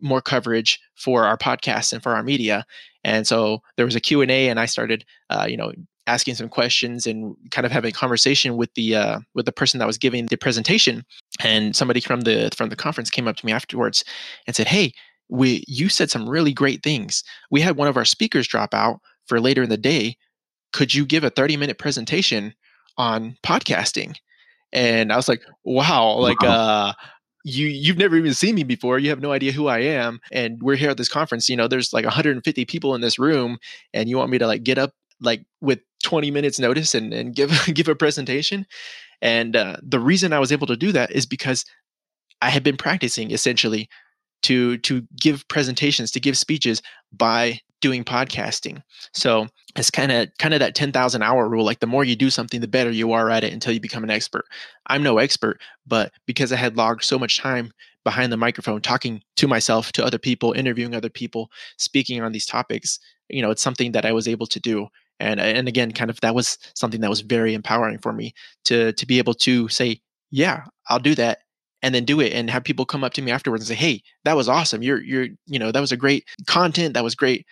more 0.01 0.21
coverage 0.21 0.81
for 0.95 1.25
our 1.25 1.37
podcasts 1.37 1.93
and 1.93 2.03
for 2.03 2.15
our 2.15 2.23
media. 2.23 2.65
And 3.05 3.27
so 3.27 3.61
there 3.77 3.87
was 3.87 3.95
a 3.95 4.01
q&a 4.01 4.49
and 4.49 4.59
i 4.59 4.67
started 4.67 5.05
uh, 5.31 5.47
you 5.49 5.57
know 5.57 5.73
asking 6.07 6.35
some 6.35 6.49
questions 6.49 7.07
and 7.07 7.35
kind 7.51 7.65
of 7.65 7.73
having 7.73 7.89
a 7.89 7.93
conversation 7.93 8.57
with 8.57 8.73
the 8.75 8.95
uh, 8.97 9.21
with 9.35 9.47
the 9.47 9.53
person 9.53 9.79
that 9.79 9.87
was 9.87 9.99
giving 9.99 10.27
the 10.27 10.37
presentation. 10.37 11.05
And 11.43 11.75
somebody 11.75 12.01
from 12.01 12.23
the 12.23 12.51
from 12.55 12.69
the 12.69 12.77
conference 12.77 13.11
came 13.11 13.29
up 13.29 13.37
to 13.37 13.47
me 13.47 13.53
afterwards 13.53 14.05
and 14.47 14.55
said 14.55 14.69
hey 14.69 14.93
we 15.29 15.65
you 15.67 15.89
said 15.89 16.11
some 16.11 16.29
really 16.29 16.53
great 16.53 16.83
things. 16.83 17.25
We 17.51 17.61
had 17.61 17.77
one 17.77 17.89
of 17.89 17.97
our 17.97 18.05
speakers 18.05 18.47
drop 18.47 18.75
out 18.75 19.01
for 19.27 19.41
later 19.41 19.63
in 19.63 19.71
the 19.71 19.77
day. 19.77 20.17
Could 20.73 20.95
you 20.95 21.07
give 21.07 21.25
a 21.25 21.31
30 21.31 21.57
minute 21.57 21.79
presentation 21.79 22.55
on 22.97 23.37
podcasting? 23.43 24.17
And 24.73 25.13
i 25.13 25.17
was 25.17 25.29
like 25.29 25.43
wow. 25.65 26.17
Like 26.19 26.41
wow. 26.43 26.51
uh 26.51 26.93
you 27.45 27.67
you've 27.67 27.99
never 27.99 28.17
even 28.17 28.35
seen 28.35 28.55
me 28.55 28.65
before. 28.65 28.99
You 28.99 29.11
have 29.11 29.21
no 29.21 29.33
idea 29.33 29.53
who 29.53 29.69
i 29.69 29.79
am 29.79 30.21
and 30.33 30.63
we're 30.63 30.77
here 30.77 30.91
at 30.91 30.97
this 30.97 31.09
conference 31.09 31.49
you 31.49 31.57
know 31.57 31.69
there's 31.69 31.93
like 31.93 32.05
150 32.05 32.65
people 32.65 32.95
in 32.95 33.01
this 33.01 33.19
room 33.19 33.59
and 33.93 34.09
you 34.09 34.17
want 34.17 34.31
me 34.31 34.39
to 34.39 34.47
like 34.47 34.65
get 34.65 34.79
up 34.79 34.93
like 35.21 35.45
with 35.61 35.81
20 36.03 36.31
minutes 36.31 36.59
notice 36.59 36.95
and, 36.95 37.13
and 37.13 37.35
give 37.35 37.51
give 37.75 37.89
a 37.89 37.95
presentation? 37.95 38.67
And 39.23 39.57
uh, 39.57 39.77
the 39.83 40.01
reason 40.01 40.33
i 40.33 40.39
was 40.39 40.53
able 40.53 40.67
to 40.67 40.77
do 40.77 40.93
that 40.93 41.11
is 41.13 41.27
because 41.27 41.65
i 42.43 42.51
had 42.51 42.63
been 42.65 42.77
practicing 42.77 43.31
essentially 43.31 43.89
to 44.43 44.79
to 44.79 45.07
give 45.21 45.47
presentations 45.49 46.11
to 46.13 46.21
give 46.21 46.37
speeches 46.37 46.83
by 47.13 47.61
doing 47.81 48.03
podcasting. 48.03 48.83
So 49.13 49.47
it's 49.77 49.91
kind 49.91 50.11
of 50.11 50.29
kind 50.39 50.55
of 50.55 50.61
that 50.61 50.75
10,000 50.75 51.23
hour 51.23 51.49
rule 51.49 51.67
like 51.67 51.81
the 51.81 51.87
more 51.87 52.03
you 52.03 52.17
do 52.17 52.31
something 52.31 52.63
the 52.63 52.67
better 52.67 52.91
you 52.91 53.13
are 53.13 53.29
at 53.29 53.45
it 53.45 53.53
until 53.53 53.75
you 53.75 53.81
become 53.81 54.05
an 54.05 54.11
expert. 54.11 54.47
I'm 54.87 55.03
no 55.03 55.19
expert, 55.19 55.61
but 55.87 56.11
because 56.27 56.51
I 56.51 56.57
had 56.57 56.79
logged 56.79 57.05
so 57.05 57.19
much 57.19 57.39
time 57.39 57.73
behind 58.03 58.33
the 58.33 58.39
microphone 58.39 58.81
talking 58.81 59.23
to 59.37 59.49
myself, 59.49 59.93
to 59.93 60.05
other 60.05 60.19
people, 60.19 60.53
interviewing 60.53 60.95
other 60.95 61.11
people, 61.11 61.51
speaking 61.77 62.23
on 62.23 62.33
these 62.33 62.47
topics, 62.47 62.99
you 63.29 63.43
know, 63.43 63.51
it's 63.51 63.63
something 63.63 63.93
that 63.93 64.07
I 64.07 64.13
was 64.13 64.29
able 64.29 64.47
to 64.47 64.61
do. 64.61 64.89
And 65.21 65.39
and 65.39 65.69
again, 65.69 65.93
kind 65.93 66.11
of 66.11 66.21
that 66.23 66.35
was 66.35 66.59
something 66.75 67.03
that 67.03 67.11
was 67.11 67.21
very 67.21 67.53
empowering 67.53 67.99
for 67.99 68.15
me 68.15 68.33
to 68.65 68.93
to 68.95 69.07
be 69.07 69.19
able 69.19 69.35
to 69.35 69.69
say, 69.69 70.01
yeah, 70.31 70.65
I'll 70.89 70.99
do 70.99 71.15
that 71.17 71.41
and 71.85 71.95
then 71.95 72.05
do 72.05 72.19
it 72.19 72.33
and 72.33 72.49
have 72.49 72.65
people 72.65 72.87
come 72.87 73.05
up 73.05 73.13
to 73.13 73.23
me 73.23 73.31
afterwards 73.31 73.63
and 73.63 73.69
say 73.69 73.75
hey 73.81 74.03
that 74.25 74.37
was 74.37 74.49
awesome. 74.49 74.83
You're 74.83 75.03
you're 75.03 75.29
you 75.47 75.59
know 75.59 75.71
that 75.71 75.81
was 75.81 75.93
a 75.93 75.97
great 75.97 76.25
content. 76.47 76.95
That 76.95 77.05
was 77.05 77.15
great 77.15 77.47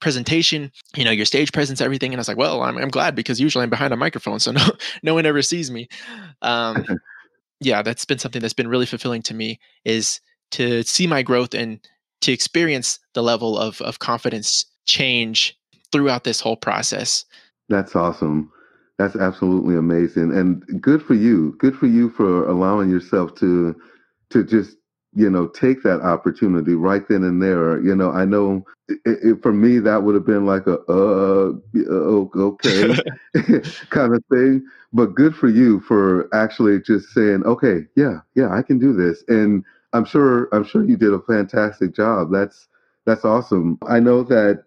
presentation 0.00 0.72
you 0.96 1.04
know 1.04 1.12
your 1.12 1.24
stage 1.24 1.52
presence 1.52 1.80
everything. 1.80 2.12
And 2.12 2.18
i 2.18 2.20
was 2.20 2.28
like 2.28 2.36
well 2.36 2.62
I'm, 2.62 2.76
I'm 2.76 2.88
glad 2.88 3.14
because 3.14 3.40
usually 3.40 3.62
i'm 3.62 3.70
behind 3.70 3.92
a 3.94 3.96
microphone 3.96 4.40
so 4.40 4.50
no 4.52 4.70
no 5.02 5.14
one 5.14 5.26
ever 5.26 5.42
sees 5.42 5.70
me. 5.70 5.88
Um 6.42 6.84
yeah 7.60 7.82
that's 7.82 8.04
been 8.04 8.18
something 8.18 8.42
that's 8.42 8.54
been 8.54 8.68
really 8.68 8.86
fulfilling 8.86 9.22
to 9.22 9.34
me 9.34 9.58
is 9.84 10.20
to 10.52 10.82
see 10.82 11.06
my 11.06 11.22
growth 11.22 11.54
and 11.54 11.80
to 12.20 12.32
experience 12.32 12.98
the 13.14 13.22
level 13.22 13.58
of 13.58 13.80
of 13.80 13.98
confidence 13.98 14.66
change 14.84 15.56
throughout 15.92 16.24
this 16.24 16.40
whole 16.40 16.56
process. 16.56 17.24
That's 17.68 17.96
awesome 17.96 18.52
that's 19.00 19.16
absolutely 19.16 19.76
amazing, 19.76 20.36
and 20.36 20.62
good 20.82 21.02
for 21.02 21.14
you. 21.14 21.56
Good 21.58 21.74
for 21.74 21.86
you 21.86 22.10
for 22.10 22.46
allowing 22.46 22.90
yourself 22.90 23.34
to 23.36 23.74
to 24.28 24.44
just 24.44 24.76
you 25.14 25.30
know 25.30 25.48
take 25.48 25.82
that 25.84 26.02
opportunity 26.02 26.74
right 26.74 27.08
then 27.08 27.24
and 27.24 27.42
there. 27.42 27.80
You 27.80 27.96
know, 27.96 28.10
I 28.10 28.26
know 28.26 28.62
it, 28.88 29.00
it, 29.06 29.42
for 29.42 29.54
me 29.54 29.78
that 29.78 30.02
would 30.02 30.14
have 30.14 30.26
been 30.26 30.44
like 30.44 30.66
a 30.66 30.80
uh, 30.86 31.52
uh 31.88 32.28
okay 32.36 32.94
kind 33.88 34.14
of 34.14 34.22
thing. 34.30 34.66
But 34.92 35.14
good 35.14 35.34
for 35.34 35.48
you 35.48 35.80
for 35.80 36.28
actually 36.34 36.78
just 36.82 37.08
saying, 37.14 37.44
okay, 37.46 37.86
yeah, 37.96 38.18
yeah, 38.34 38.52
I 38.54 38.60
can 38.60 38.78
do 38.78 38.92
this, 38.92 39.24
and 39.28 39.64
I'm 39.94 40.04
sure 40.04 40.50
I'm 40.52 40.64
sure 40.64 40.84
you 40.84 40.98
did 40.98 41.14
a 41.14 41.20
fantastic 41.20 41.94
job. 41.94 42.30
That's 42.30 42.68
that's 43.06 43.24
awesome. 43.24 43.78
I 43.88 43.98
know 43.98 44.24
that 44.24 44.64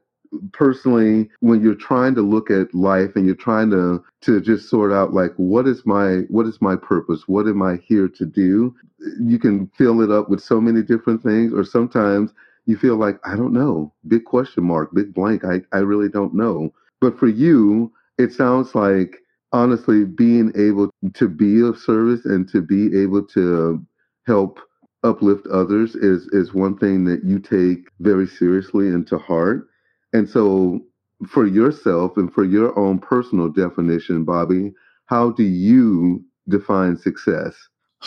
personally 0.52 1.30
when 1.40 1.62
you're 1.62 1.76
trying 1.76 2.16
to 2.16 2.22
look 2.22 2.50
at 2.50 2.74
life 2.74 3.16
and 3.16 3.26
you're 3.26 3.36
trying 3.36 3.70
to 3.72 4.04
to 4.22 4.42
just 4.42 4.70
sort 4.70 4.92
out 4.92 5.14
like 5.14 5.34
what 5.38 5.68
is 5.68 5.86
my 5.86 6.20
what 6.30 6.46
is 6.46 6.62
my 6.62 6.76
purpose? 6.76 7.28
What 7.28 7.48
am 7.48 7.62
i 7.62 7.78
here 7.86 8.08
to 8.08 8.26
do? 8.26 8.76
You 9.20 9.40
can 9.40 9.68
fill 9.78 10.02
it 10.02 10.12
up 10.12 10.30
with 10.30 10.42
so 10.42 10.62
many 10.62 10.82
different 10.82 11.22
things 11.22 11.54
or 11.54 11.64
sometimes 11.64 12.34
you 12.66 12.78
feel 12.78 12.96
like 12.96 13.20
i 13.26 13.36
don't 13.36 13.54
know. 13.54 13.94
Big 14.08 14.26
question 14.26 14.64
mark 14.64 14.94
big 14.94 15.14
blank. 15.14 15.44
I, 15.44 15.62
I 15.72 15.80
really 15.80 16.10
don't 16.10 16.34
know. 16.34 16.74
But 17.02 17.18
for 17.18 17.28
you 17.28 17.92
it 18.18 18.32
sounds 18.32 18.76
like 18.76 19.18
honestly 19.52 20.06
being 20.06 20.52
able 20.56 20.90
to 21.14 21.28
be 21.28 21.62
of 21.62 21.78
service 21.78 22.26
and 22.26 22.48
to 22.50 22.62
be 22.62 23.02
able 23.02 23.24
to 23.24 23.86
help 24.26 24.60
uplift 25.04 25.46
others 25.48 25.96
is 25.96 26.28
is 26.28 26.54
one 26.54 26.78
thing 26.78 27.04
that 27.04 27.24
you 27.24 27.38
take 27.38 27.90
very 28.00 28.26
seriously 28.26 28.88
and 28.88 29.06
to 29.06 29.18
heart 29.18 29.68
and 30.14 30.30
so, 30.30 30.80
for 31.28 31.46
yourself 31.46 32.18
and 32.18 32.32
for 32.32 32.44
your 32.44 32.78
own 32.78 33.00
personal 33.00 33.50
definition, 33.50 34.24
Bobby, 34.24 34.74
how 35.06 35.32
do 35.32 35.44
you 35.44 36.24
define 36.48 36.98
success? 36.98 37.56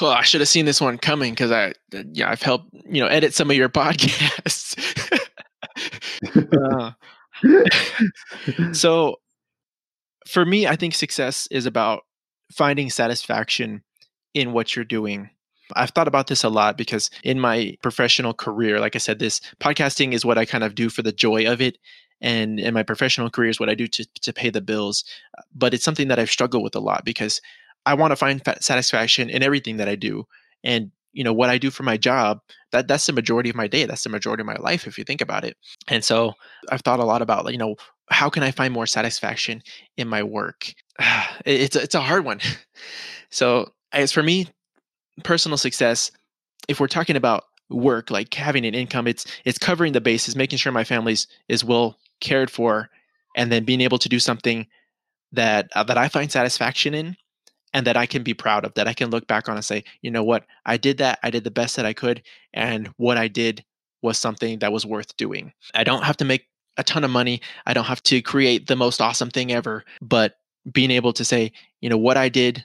Oh, 0.01 0.09
I 0.09 0.23
should 0.23 0.41
have 0.41 0.49
seen 0.49 0.67
this 0.67 0.81
one 0.81 0.99
coming 0.99 1.33
because 1.33 1.51
I, 1.51 1.73
yeah, 2.13 2.31
I've 2.31 2.43
helped 2.43 2.69
you 2.89 3.01
know 3.03 3.09
edit 3.09 3.35
some 3.35 3.51
of 3.51 3.57
your 3.57 3.69
podcasts. 3.71 4.77
uh, 8.65 8.73
so, 8.73 9.17
for 10.27 10.45
me, 10.45 10.67
I 10.67 10.77
think 10.77 10.95
success 10.95 11.49
is 11.51 11.67
about 11.67 12.03
finding 12.53 12.91
satisfaction 12.91 13.83
in 14.35 14.53
what 14.53 14.77
you're 14.77 14.85
doing. 14.85 15.31
I've 15.75 15.91
thought 15.91 16.09
about 16.09 16.29
this 16.29 16.45
a 16.45 16.49
lot 16.49 16.77
because 16.77 17.11
in 17.25 17.41
my 17.41 17.77
professional 17.83 18.35
career, 18.35 18.81
like 18.81 18.95
I 18.95 18.99
said, 18.99 19.19
this 19.19 19.41
podcasting 19.61 20.13
is 20.13 20.25
what 20.25 20.39
I 20.39 20.45
kind 20.45 20.65
of 20.65 20.75
do 20.75 20.89
for 20.89 21.03
the 21.03 21.13
joy 21.13 21.51
of 21.51 21.61
it. 21.61 21.79
And 22.21 22.59
in 22.59 22.73
my 22.73 22.83
professional 22.83 23.31
career 23.31 23.51
is 23.51 23.61
what 23.61 23.69
I 23.69 23.75
do 23.75 23.87
to, 23.89 24.07
to 24.23 24.33
pay 24.33 24.51
the 24.51 24.61
bills. 24.61 25.05
But 25.55 25.75
it's 25.75 25.85
something 25.85 26.09
that 26.09 26.19
I've 26.19 26.31
struggled 26.31 26.63
with 26.63 26.77
a 26.77 26.81
lot 26.81 27.05
because 27.05 27.41
I 27.85 27.95
want 27.95 28.13
to 28.13 28.17
find 28.17 28.43
satisfaction 28.61 29.29
in 29.29 29.43
everything 29.43 29.77
that 29.79 29.89
I 29.89 29.97
do. 29.97 30.27
And 30.65 30.91
you 31.17 31.25
know 31.25 31.33
what 31.33 31.49
I 31.49 31.57
do 31.57 31.71
for 31.71 31.83
my 31.83 31.97
job 31.97 32.41
that 32.73 32.89
that's 32.89 33.07
the 33.07 33.13
majority 33.13 33.49
of 33.49 33.57
my 33.57 33.67
day 33.67 33.87
that's 33.87 34.05
the 34.05 34.11
majority 34.11 34.43
of 34.43 34.47
my 34.47 34.57
life 34.57 34.87
if 34.87 34.99
you 34.99 35.05
think 35.05 35.23
about 35.23 35.45
it 35.45 35.57
and 35.89 36.05
so 36.05 36.35
I've 36.71 36.83
thought 36.83 37.01
a 37.01 37.07
lot 37.07 37.23
about 37.23 37.51
you 37.51 37.59
know 37.59 37.77
how 38.11 38.29
can 38.29 38.43
I 38.43 38.51
find 38.51 38.73
more 38.73 38.87
satisfaction 38.87 39.63
in 39.97 40.09
my 40.09 40.23
work 40.23 40.75
it's 41.47 41.75
it's 41.75 41.95
a 41.95 42.03
hard 42.03 42.27
one 42.27 42.41
so 43.31 43.73
as 43.93 44.13
for 44.13 44.23
me 44.23 44.49
personal 45.25 45.59
success, 45.59 46.11
if 46.69 46.81
we're 46.81 46.89
talking 46.89 47.17
about 47.17 47.45
work, 47.71 48.11
like 48.11 48.33
having 48.35 48.65
an 48.65 48.75
income, 48.75 49.07
it's 49.07 49.27
it's 49.45 49.59
covering 49.59 49.93
the 49.93 50.01
bases, 50.01 50.37
making 50.37 50.59
sure 50.59 50.73
my 50.73 50.85
family's 50.85 51.27
is 51.49 51.65
well 51.65 51.99
cared 52.21 52.51
for, 52.51 52.89
and 53.37 53.51
then 53.51 53.65
being 53.65 53.81
able 53.81 53.99
to 53.99 54.09
do 54.09 54.19
something 54.19 54.67
that 55.33 55.69
uh, 55.75 55.85
that 55.85 55.99
I 55.99 56.09
find 56.09 56.31
satisfaction 56.31 56.95
in, 56.95 57.17
and 57.73 57.87
that 57.87 57.97
I 57.97 58.07
can 58.07 58.23
be 58.23 58.35
proud 58.35 58.65
of, 58.65 58.75
that 58.75 58.89
I 58.89 58.95
can 58.95 59.11
look 59.11 59.27
back 59.27 59.49
on 59.49 59.57
and 59.57 59.65
say, 59.65 59.85
you 60.03 60.11
know 60.11 60.25
what, 60.25 60.45
I 60.65 60.77
did 60.77 60.99
that, 60.99 61.19
I 61.23 61.31
did 61.31 61.45
the 61.45 61.51
best 61.51 61.77
that 61.77 61.87
I 61.87 61.93
could, 61.93 62.23
and 62.55 62.89
what 62.97 63.17
I 63.17 63.29
did 63.29 63.65
was 64.03 64.19
something 64.19 64.59
that 64.61 64.73
was 64.73 64.87
worth 64.87 65.17
doing. 65.17 65.53
I 65.75 65.85
don't 65.85 66.05
have 66.05 66.17
to 66.19 66.25
make 66.25 66.47
a 66.77 66.85
ton 66.85 67.05
of 67.05 67.11
money. 67.11 67.41
I 67.65 67.73
don't 67.73 67.85
have 67.85 68.03
to 68.05 68.21
create 68.23 68.67
the 68.67 68.77
most 68.77 69.01
awesome 69.01 69.31
thing 69.31 69.53
ever, 69.53 69.85
but 70.03 70.37
being 70.73 70.91
able 70.91 71.13
to 71.15 71.25
say, 71.25 71.53
you 71.81 71.89
know, 71.89 71.99
what 71.99 72.17
I 72.17 72.29
did 72.29 72.65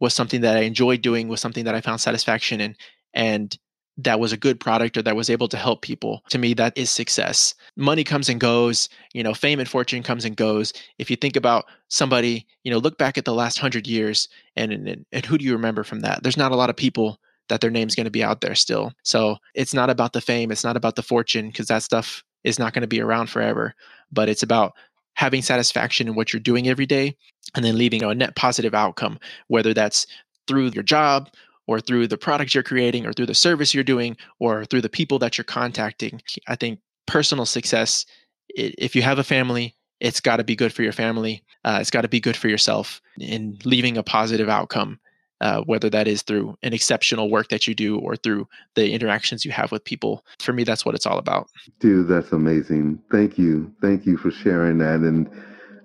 was 0.00 0.14
something 0.14 0.42
that 0.42 0.56
I 0.56 0.60
enjoyed 0.60 1.02
doing, 1.02 1.28
was 1.28 1.40
something 1.40 1.64
that 1.64 1.74
I 1.74 1.80
found 1.80 2.00
satisfaction 2.00 2.60
in, 2.60 2.76
and 3.14 3.56
that 3.98 4.20
was 4.20 4.32
a 4.32 4.36
good 4.36 4.60
product 4.60 4.96
or 4.96 5.02
that 5.02 5.16
was 5.16 5.30
able 5.30 5.48
to 5.48 5.56
help 5.56 5.80
people. 5.80 6.22
To 6.28 6.38
me, 6.38 6.52
that 6.54 6.76
is 6.76 6.90
success. 6.90 7.54
Money 7.76 8.04
comes 8.04 8.28
and 8.28 8.38
goes, 8.38 8.88
you 9.14 9.22
know, 9.22 9.32
fame 9.32 9.58
and 9.58 9.68
fortune 9.68 10.02
comes 10.02 10.24
and 10.24 10.36
goes. 10.36 10.72
If 10.98 11.10
you 11.10 11.16
think 11.16 11.34
about 11.34 11.64
somebody, 11.88 12.46
you 12.62 12.70
know, 12.70 12.78
look 12.78 12.98
back 12.98 13.16
at 13.16 13.24
the 13.24 13.32
last 13.32 13.58
hundred 13.58 13.86
years 13.86 14.28
and, 14.54 14.70
and, 14.70 15.06
and 15.10 15.26
who 15.26 15.38
do 15.38 15.44
you 15.44 15.52
remember 15.52 15.82
from 15.82 16.00
that? 16.00 16.22
There's 16.22 16.36
not 16.36 16.52
a 16.52 16.56
lot 16.56 16.68
of 16.68 16.76
people 16.76 17.18
that 17.48 17.60
their 17.60 17.70
name's 17.70 17.94
going 17.94 18.04
to 18.04 18.10
be 18.10 18.24
out 18.24 18.40
there 18.40 18.54
still. 18.54 18.92
So 19.02 19.36
it's 19.54 19.72
not 19.72 19.88
about 19.88 20.12
the 20.12 20.20
fame, 20.20 20.50
it's 20.50 20.64
not 20.64 20.76
about 20.76 20.96
the 20.96 21.02
fortune, 21.02 21.46
because 21.46 21.68
that 21.68 21.82
stuff 21.82 22.22
is 22.44 22.58
not 22.58 22.74
going 22.74 22.82
to 22.82 22.88
be 22.88 23.00
around 23.00 23.30
forever. 23.30 23.74
But 24.12 24.28
it's 24.28 24.42
about 24.42 24.74
having 25.14 25.40
satisfaction 25.40 26.08
in 26.08 26.14
what 26.14 26.32
you're 26.32 26.40
doing 26.40 26.68
every 26.68 26.86
day 26.86 27.16
and 27.54 27.64
then 27.64 27.78
leaving 27.78 28.02
a 28.02 28.14
net 28.14 28.36
positive 28.36 28.74
outcome, 28.74 29.18
whether 29.48 29.72
that's 29.72 30.06
through 30.46 30.70
your 30.74 30.82
job 30.82 31.28
or 31.66 31.80
through 31.80 32.06
the 32.06 32.18
product 32.18 32.54
you're 32.54 32.62
creating 32.62 33.06
or 33.06 33.12
through 33.12 33.26
the 33.26 33.34
service 33.34 33.74
you're 33.74 33.84
doing 33.84 34.16
or 34.38 34.64
through 34.64 34.80
the 34.80 34.88
people 34.88 35.18
that 35.18 35.36
you're 35.36 35.44
contacting. 35.44 36.20
I 36.46 36.56
think 36.56 36.80
personal 37.06 37.46
success, 37.46 38.06
if 38.48 38.94
you 38.94 39.02
have 39.02 39.18
a 39.18 39.24
family, 39.24 39.74
it's 40.00 40.20
got 40.20 40.36
to 40.36 40.44
be 40.44 40.54
good 40.54 40.72
for 40.72 40.82
your 40.82 40.92
family. 40.92 41.42
Uh, 41.64 41.78
it's 41.80 41.90
got 41.90 42.02
to 42.02 42.08
be 42.08 42.20
good 42.20 42.36
for 42.36 42.48
yourself 42.48 43.00
in 43.18 43.58
leaving 43.64 43.96
a 43.96 44.02
positive 44.02 44.48
outcome 44.48 45.00
uh, 45.40 45.60
whether 45.62 45.90
that 45.90 46.08
is 46.08 46.22
through 46.22 46.56
an 46.62 46.72
exceptional 46.72 47.30
work 47.30 47.48
that 47.48 47.66
you 47.66 47.74
do 47.74 47.98
or 47.98 48.16
through 48.16 48.48
the 48.74 48.92
interactions 48.92 49.44
you 49.44 49.52
have 49.52 49.70
with 49.70 49.84
people. 49.84 50.24
For 50.40 50.52
me, 50.52 50.64
that's 50.64 50.84
what 50.84 50.94
it's 50.94 51.06
all 51.06 51.18
about. 51.18 51.48
Dude, 51.80 52.08
that's 52.08 52.32
amazing. 52.32 53.00
Thank 53.10 53.38
you. 53.38 53.72
Thank 53.82 54.06
you 54.06 54.16
for 54.16 54.30
sharing 54.30 54.78
that. 54.78 55.00
And, 55.00 55.28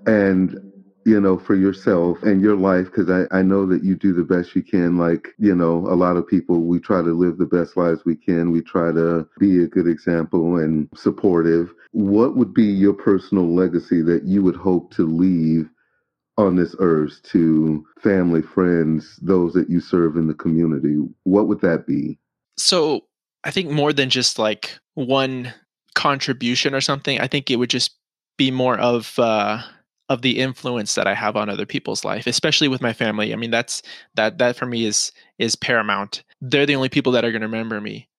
and, 0.06 0.70
you 1.05 1.19
know, 1.19 1.37
for 1.37 1.55
yourself 1.55 2.21
and 2.23 2.41
your 2.41 2.55
life, 2.55 2.85
because 2.85 3.09
I, 3.09 3.25
I 3.35 3.41
know 3.41 3.65
that 3.65 3.83
you 3.83 3.95
do 3.95 4.13
the 4.13 4.23
best 4.23 4.55
you 4.55 4.63
can. 4.63 4.97
Like, 4.97 5.29
you 5.39 5.55
know, 5.55 5.77
a 5.87 5.95
lot 5.95 6.17
of 6.17 6.27
people, 6.27 6.61
we 6.61 6.79
try 6.79 7.01
to 7.01 7.17
live 7.17 7.37
the 7.37 7.45
best 7.45 7.75
lives 7.75 8.01
we 8.05 8.15
can. 8.15 8.51
We 8.51 8.61
try 8.61 8.91
to 8.91 9.27
be 9.39 9.63
a 9.63 9.67
good 9.67 9.87
example 9.87 10.57
and 10.57 10.87
supportive. 10.95 11.73
What 11.91 12.35
would 12.35 12.53
be 12.53 12.65
your 12.65 12.93
personal 12.93 13.53
legacy 13.53 14.01
that 14.03 14.23
you 14.23 14.43
would 14.43 14.55
hope 14.55 14.93
to 14.95 15.05
leave 15.05 15.69
on 16.37 16.55
this 16.55 16.75
earth 16.79 17.21
to 17.23 17.85
family, 18.01 18.41
friends, 18.41 19.17
those 19.21 19.53
that 19.53 19.69
you 19.69 19.79
serve 19.79 20.15
in 20.15 20.27
the 20.27 20.33
community, 20.33 20.97
what 21.23 21.47
would 21.47 21.61
that 21.61 21.85
be? 21.85 22.17
So 22.57 23.05
I 23.43 23.51
think 23.51 23.69
more 23.69 23.93
than 23.93 24.09
just 24.09 24.39
like 24.39 24.79
one 24.93 25.53
contribution 25.93 26.73
or 26.73 26.81
something, 26.81 27.19
I 27.19 27.27
think 27.27 27.51
it 27.51 27.57
would 27.57 27.69
just 27.69 27.91
be 28.37 28.49
more 28.49 28.77
of 28.79 29.19
uh 29.19 29.61
of 30.12 30.21
the 30.21 30.39
influence 30.39 30.95
that 30.95 31.08
I 31.08 31.13
have 31.13 31.38
on 31.38 31.50
other 31.50 31.65
people's 31.65 32.04
life, 32.04 32.28
especially 32.28 32.67
with 32.67 32.82
my 32.82 32.91
family. 32.91 33.32
I 33.32 33.38
mean, 33.38 33.50
that's 33.50 33.82
that 34.15 34.38
that 34.39 34.58
for 34.58 34.65
me 34.65 34.84
is 34.86 35.13
is 35.39 35.56
paramount. 35.56 36.24
They're 36.41 36.65
the 36.65 36.76
only 36.76 36.89
people 36.89 37.13
that 37.13 37.24
are 37.24 37.32
going 37.32 37.41
to 37.41 37.47
remember 37.47 37.80
me. 37.80 38.10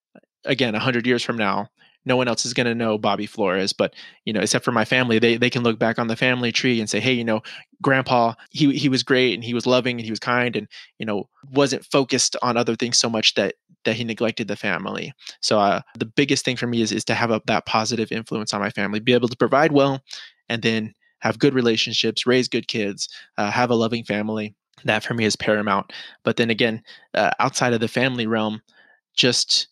Again, 0.47 0.73
hundred 0.73 1.07
years 1.07 1.23
from 1.23 1.37
now, 1.37 1.69
no 2.07 2.17
one 2.17 2.29
else 2.29 2.47
is 2.47 2.55
going 2.55 2.67
to 2.67 2.75
know 2.75 2.97
Bobby 2.97 3.27
Flores, 3.27 3.75
but 3.75 3.93
you 4.25 4.33
know, 4.33 4.41
except 4.41 4.65
for 4.65 4.73
my 4.73 4.87
family, 4.87 5.19
they 5.19 5.37
they 5.37 5.51
can 5.51 5.63
look 5.63 5.79
back 5.79 5.99
on 5.99 6.07
the 6.07 6.17
family 6.17 6.51
tree 6.51 6.81
and 6.81 6.89
say, 6.89 6.99
hey, 6.99 7.13
you 7.13 7.25
know, 7.25 7.43
Grandpa, 7.83 8.33
he 8.49 8.75
he 8.75 8.89
was 8.89 9.03
great 9.03 9.35
and 9.35 9.45
he 9.45 9.53
was 9.53 9.67
loving 9.67 9.99
and 9.99 10.05
he 10.07 10.11
was 10.11 10.19
kind 10.19 10.57
and 10.57 10.67
you 10.99 11.05
know 11.05 11.29
wasn't 11.51 11.85
focused 11.85 12.37
on 12.41 12.57
other 12.57 12.75
things 12.75 12.97
so 12.97 13.11
much 13.11 13.35
that 13.35 13.57
that 13.85 13.97
he 13.97 14.05
neglected 14.05 14.49
the 14.49 14.57
family. 14.57 15.13
So 15.43 15.59
uh, 15.59 15.83
the 15.99 16.07
biggest 16.07 16.43
thing 16.43 16.57
for 16.57 16.67
me 16.67 16.81
is 16.81 16.91
is 16.91 17.05
to 17.05 17.15
have 17.15 17.31
a, 17.31 17.43
that 17.49 17.67
positive 17.67 18.11
influence 18.11 18.55
on 18.55 18.63
my 18.63 18.71
family, 18.71 18.99
be 18.99 19.13
able 19.13 19.29
to 19.29 19.37
provide 19.37 19.73
well, 19.73 20.01
and 20.49 20.63
then 20.63 20.95
have 21.23 21.39
good 21.39 21.55
relationships, 21.55 22.27
raise 22.27 22.49
good 22.49 22.69
kids, 22.69 23.09
uh, 23.39 23.51
have 23.51 23.71
a 23.71 23.75
loving 23.75 24.05
family. 24.05 24.55
That 24.85 25.03
for 25.03 25.15
me 25.15 25.25
is 25.25 25.37
paramount. 25.37 25.93
But 26.25 26.37
then 26.37 26.51
again, 26.51 26.83
uh, 27.15 27.31
outside 27.39 27.73
of 27.73 27.81
the 27.81 27.89
family 27.89 28.27
realm, 28.27 28.61
just 29.15 29.69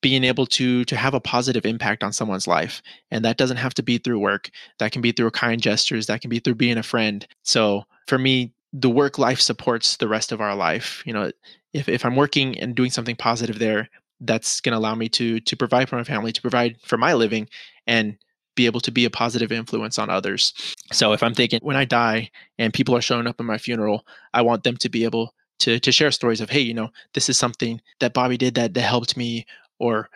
being 0.00 0.24
able 0.24 0.46
to 0.46 0.84
to 0.84 0.96
have 0.96 1.14
a 1.14 1.20
positive 1.20 1.64
impact 1.64 2.02
on 2.02 2.12
someone's 2.12 2.46
life. 2.46 2.82
And 3.10 3.24
that 3.24 3.36
doesn't 3.36 3.56
have 3.58 3.74
to 3.74 3.82
be 3.82 3.98
through 3.98 4.18
work. 4.18 4.50
That 4.78 4.92
can 4.92 5.02
be 5.02 5.12
through 5.12 5.30
kind 5.30 5.60
gestures. 5.60 6.06
That 6.06 6.20
can 6.20 6.30
be 6.30 6.40
through 6.40 6.56
being 6.56 6.78
a 6.78 6.82
friend. 6.82 7.26
So 7.42 7.84
for 8.06 8.18
me 8.18 8.52
the 8.74 8.88
work 8.88 9.18
life 9.18 9.38
supports 9.38 9.98
the 9.98 10.08
rest 10.08 10.32
of 10.32 10.40
our 10.40 10.56
life. 10.56 11.02
You 11.04 11.12
know 11.12 11.30
if, 11.72 11.88
if 11.88 12.04
i'm 12.04 12.16
working 12.16 12.58
and 12.58 12.74
doing 12.74 12.90
something 12.90 13.16
positive 13.16 13.58
there 13.58 13.88
that's 14.20 14.60
going 14.60 14.72
to 14.72 14.78
allow 14.78 14.94
me 14.94 15.08
to 15.08 15.40
to 15.40 15.56
provide 15.56 15.88
for 15.88 15.96
my 15.96 16.04
family 16.04 16.32
to 16.32 16.40
provide 16.40 16.76
for 16.82 16.96
my 16.96 17.14
living 17.14 17.48
and 17.86 18.16
be 18.54 18.66
able 18.66 18.80
to 18.80 18.90
be 18.90 19.04
a 19.04 19.10
positive 19.10 19.52
influence 19.52 19.98
on 19.98 20.10
others. 20.10 20.52
So 20.92 21.12
if 21.12 21.22
i'm 21.22 21.34
thinking 21.34 21.60
when 21.62 21.76
i 21.76 21.84
die 21.84 22.30
and 22.58 22.72
people 22.72 22.94
are 22.94 23.00
showing 23.00 23.26
up 23.26 23.40
in 23.40 23.46
my 23.46 23.58
funeral 23.58 24.06
i 24.34 24.42
want 24.42 24.64
them 24.64 24.76
to 24.78 24.88
be 24.88 25.04
able 25.04 25.34
to 25.60 25.78
to 25.80 25.92
share 25.92 26.10
stories 26.10 26.40
of 26.40 26.50
hey 26.50 26.60
you 26.60 26.74
know 26.74 26.90
this 27.14 27.28
is 27.28 27.38
something 27.38 27.80
that 28.00 28.14
bobby 28.14 28.36
did 28.36 28.54
that 28.54 28.74
that 28.74 28.82
helped 28.82 29.16
me 29.16 29.46
or 29.78 30.08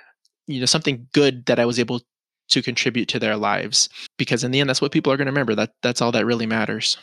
you 0.47 0.61
know 0.61 0.67
something 0.67 1.07
good 1.13 1.47
that 1.47 1.59
I 1.59 1.65
was 1.65 1.79
able 1.79 2.01
to 2.49 2.63
contribute 2.63 3.09
to 3.09 3.19
their 3.19 3.37
lives. 3.37 3.89
Because 4.17 4.45
in 4.45 4.53
the 4.53 4.61
end 4.61 4.71
that's 4.71 4.81
what 4.81 4.93
people 4.93 5.13
are 5.13 5.17
going 5.17 5.27
to 5.27 5.33
remember. 5.33 5.55
That 5.55 5.73
that's 5.83 6.01
all 6.01 6.13
that 6.13 6.27
really 6.27 6.47
matters. 6.47 6.97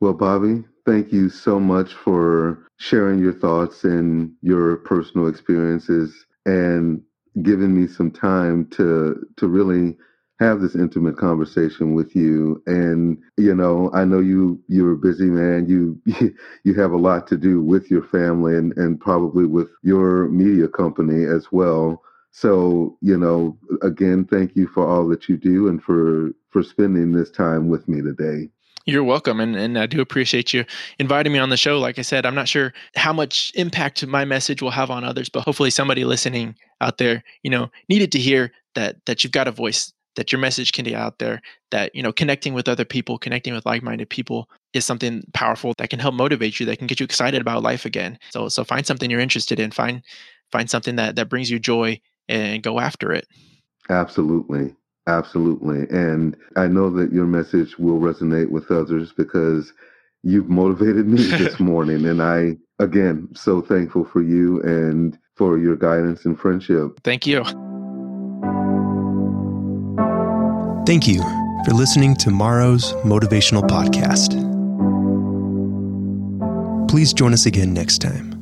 Well 0.00 0.12
bobby 0.12 0.64
thank 0.86 1.12
you 1.12 1.28
so 1.28 1.58
much 1.58 1.94
for 1.94 2.66
sharing 2.78 3.18
your 3.18 3.32
thoughts 3.32 3.84
and 3.84 4.32
your 4.42 4.76
personal 4.78 5.28
experiences 5.28 6.26
and 6.44 7.00
giving 7.42 7.74
me 7.74 7.88
some 7.88 8.10
time 8.10 8.66
to 8.70 9.26
to 9.36 9.48
really 9.48 9.96
have 10.40 10.60
this 10.60 10.74
intimate 10.74 11.16
conversation 11.16 11.94
with 11.94 12.16
you 12.16 12.62
and 12.66 13.18
you 13.36 13.54
know 13.54 13.90
i 13.94 14.04
know 14.04 14.18
you 14.18 14.60
you're 14.68 14.92
a 14.92 14.96
busy 14.96 15.26
man 15.26 15.66
you 15.68 16.00
you 16.64 16.74
have 16.74 16.92
a 16.92 16.96
lot 16.96 17.26
to 17.26 17.36
do 17.36 17.62
with 17.62 17.90
your 17.90 18.02
family 18.02 18.56
and 18.56 18.76
and 18.76 19.00
probably 19.00 19.46
with 19.46 19.68
your 19.82 20.28
media 20.28 20.66
company 20.66 21.24
as 21.24 21.52
well 21.52 22.02
so 22.32 22.96
you 23.00 23.16
know 23.16 23.56
again 23.82 24.24
thank 24.24 24.56
you 24.56 24.66
for 24.66 24.86
all 24.86 25.06
that 25.06 25.28
you 25.28 25.36
do 25.36 25.68
and 25.68 25.82
for 25.82 26.30
for 26.50 26.62
spending 26.62 27.12
this 27.12 27.30
time 27.30 27.68
with 27.68 27.86
me 27.88 28.00
today 28.02 28.48
you're 28.86 29.04
welcome. 29.04 29.40
And, 29.40 29.56
and 29.56 29.78
I 29.78 29.86
do 29.86 30.00
appreciate 30.02 30.52
you 30.52 30.66
inviting 30.98 31.32
me 31.32 31.38
on 31.38 31.48
the 31.48 31.56
show. 31.56 31.78
Like 31.78 31.98
I 31.98 32.02
said, 32.02 32.26
I'm 32.26 32.34
not 32.34 32.48
sure 32.48 32.74
how 32.96 33.14
much 33.14 33.50
impact 33.54 34.06
my 34.06 34.26
message 34.26 34.60
will 34.60 34.70
have 34.70 34.90
on 34.90 35.04
others, 35.04 35.30
but 35.30 35.42
hopefully 35.42 35.70
somebody 35.70 36.04
listening 36.04 36.54
out 36.82 36.98
there, 36.98 37.24
you 37.42 37.50
know, 37.50 37.70
needed 37.88 38.12
to 38.12 38.18
hear 38.18 38.52
that 38.74 38.96
that 39.06 39.24
you've 39.24 39.32
got 39.32 39.48
a 39.48 39.52
voice, 39.52 39.93
that 40.16 40.32
your 40.32 40.40
message 40.40 40.72
can 40.72 40.84
be 40.84 40.94
out 40.94 41.18
there, 41.18 41.40
that, 41.70 41.94
you 41.94 42.02
know, 42.02 42.12
connecting 42.12 42.54
with 42.54 42.68
other 42.68 42.84
people, 42.84 43.18
connecting 43.18 43.54
with 43.54 43.66
like-minded 43.66 44.08
people 44.08 44.48
is 44.72 44.84
something 44.84 45.24
powerful 45.34 45.74
that 45.78 45.90
can 45.90 45.98
help 45.98 46.14
motivate 46.14 46.60
you, 46.60 46.66
that 46.66 46.78
can 46.78 46.86
get 46.86 47.00
you 47.00 47.04
excited 47.04 47.40
about 47.40 47.62
life 47.62 47.84
again. 47.84 48.18
So 48.30 48.48
so 48.48 48.64
find 48.64 48.86
something 48.86 49.10
you're 49.10 49.20
interested 49.20 49.58
in, 49.58 49.70
find 49.70 50.02
find 50.52 50.70
something 50.70 50.96
that 50.96 51.16
that 51.16 51.28
brings 51.28 51.50
you 51.50 51.58
joy 51.58 52.00
and 52.28 52.62
go 52.62 52.80
after 52.80 53.12
it. 53.12 53.26
Absolutely. 53.90 54.74
Absolutely. 55.06 55.86
And 55.90 56.36
I 56.56 56.66
know 56.66 56.88
that 56.90 57.12
your 57.12 57.26
message 57.26 57.78
will 57.78 58.00
resonate 58.00 58.50
with 58.50 58.70
others 58.70 59.12
because 59.12 59.72
you've 60.22 60.48
motivated 60.48 61.06
me 61.06 61.22
this 61.38 61.60
morning. 61.60 62.06
And 62.06 62.22
I, 62.22 62.56
again, 62.78 63.28
so 63.34 63.60
thankful 63.60 64.04
for 64.04 64.22
you 64.22 64.62
and 64.62 65.18
for 65.36 65.58
your 65.58 65.76
guidance 65.76 66.24
and 66.24 66.38
friendship. 66.38 67.00
Thank 67.02 67.26
you. 67.26 67.42
Thank 70.86 71.08
you 71.08 71.22
for 71.64 71.70
listening 71.70 72.14
to 72.16 72.30
Morrow's 72.30 72.92
Motivational 73.04 73.62
Podcast. 73.66 74.34
Please 76.90 77.14
join 77.14 77.32
us 77.32 77.46
again 77.46 77.72
next 77.72 78.02
time. 78.02 78.38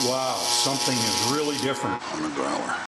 Wow, 0.00 0.36
something 0.36 0.96
is 0.96 1.32
really 1.36 1.58
different 1.58 2.00
on 2.14 2.22
the 2.22 2.30
ground. 2.30 2.65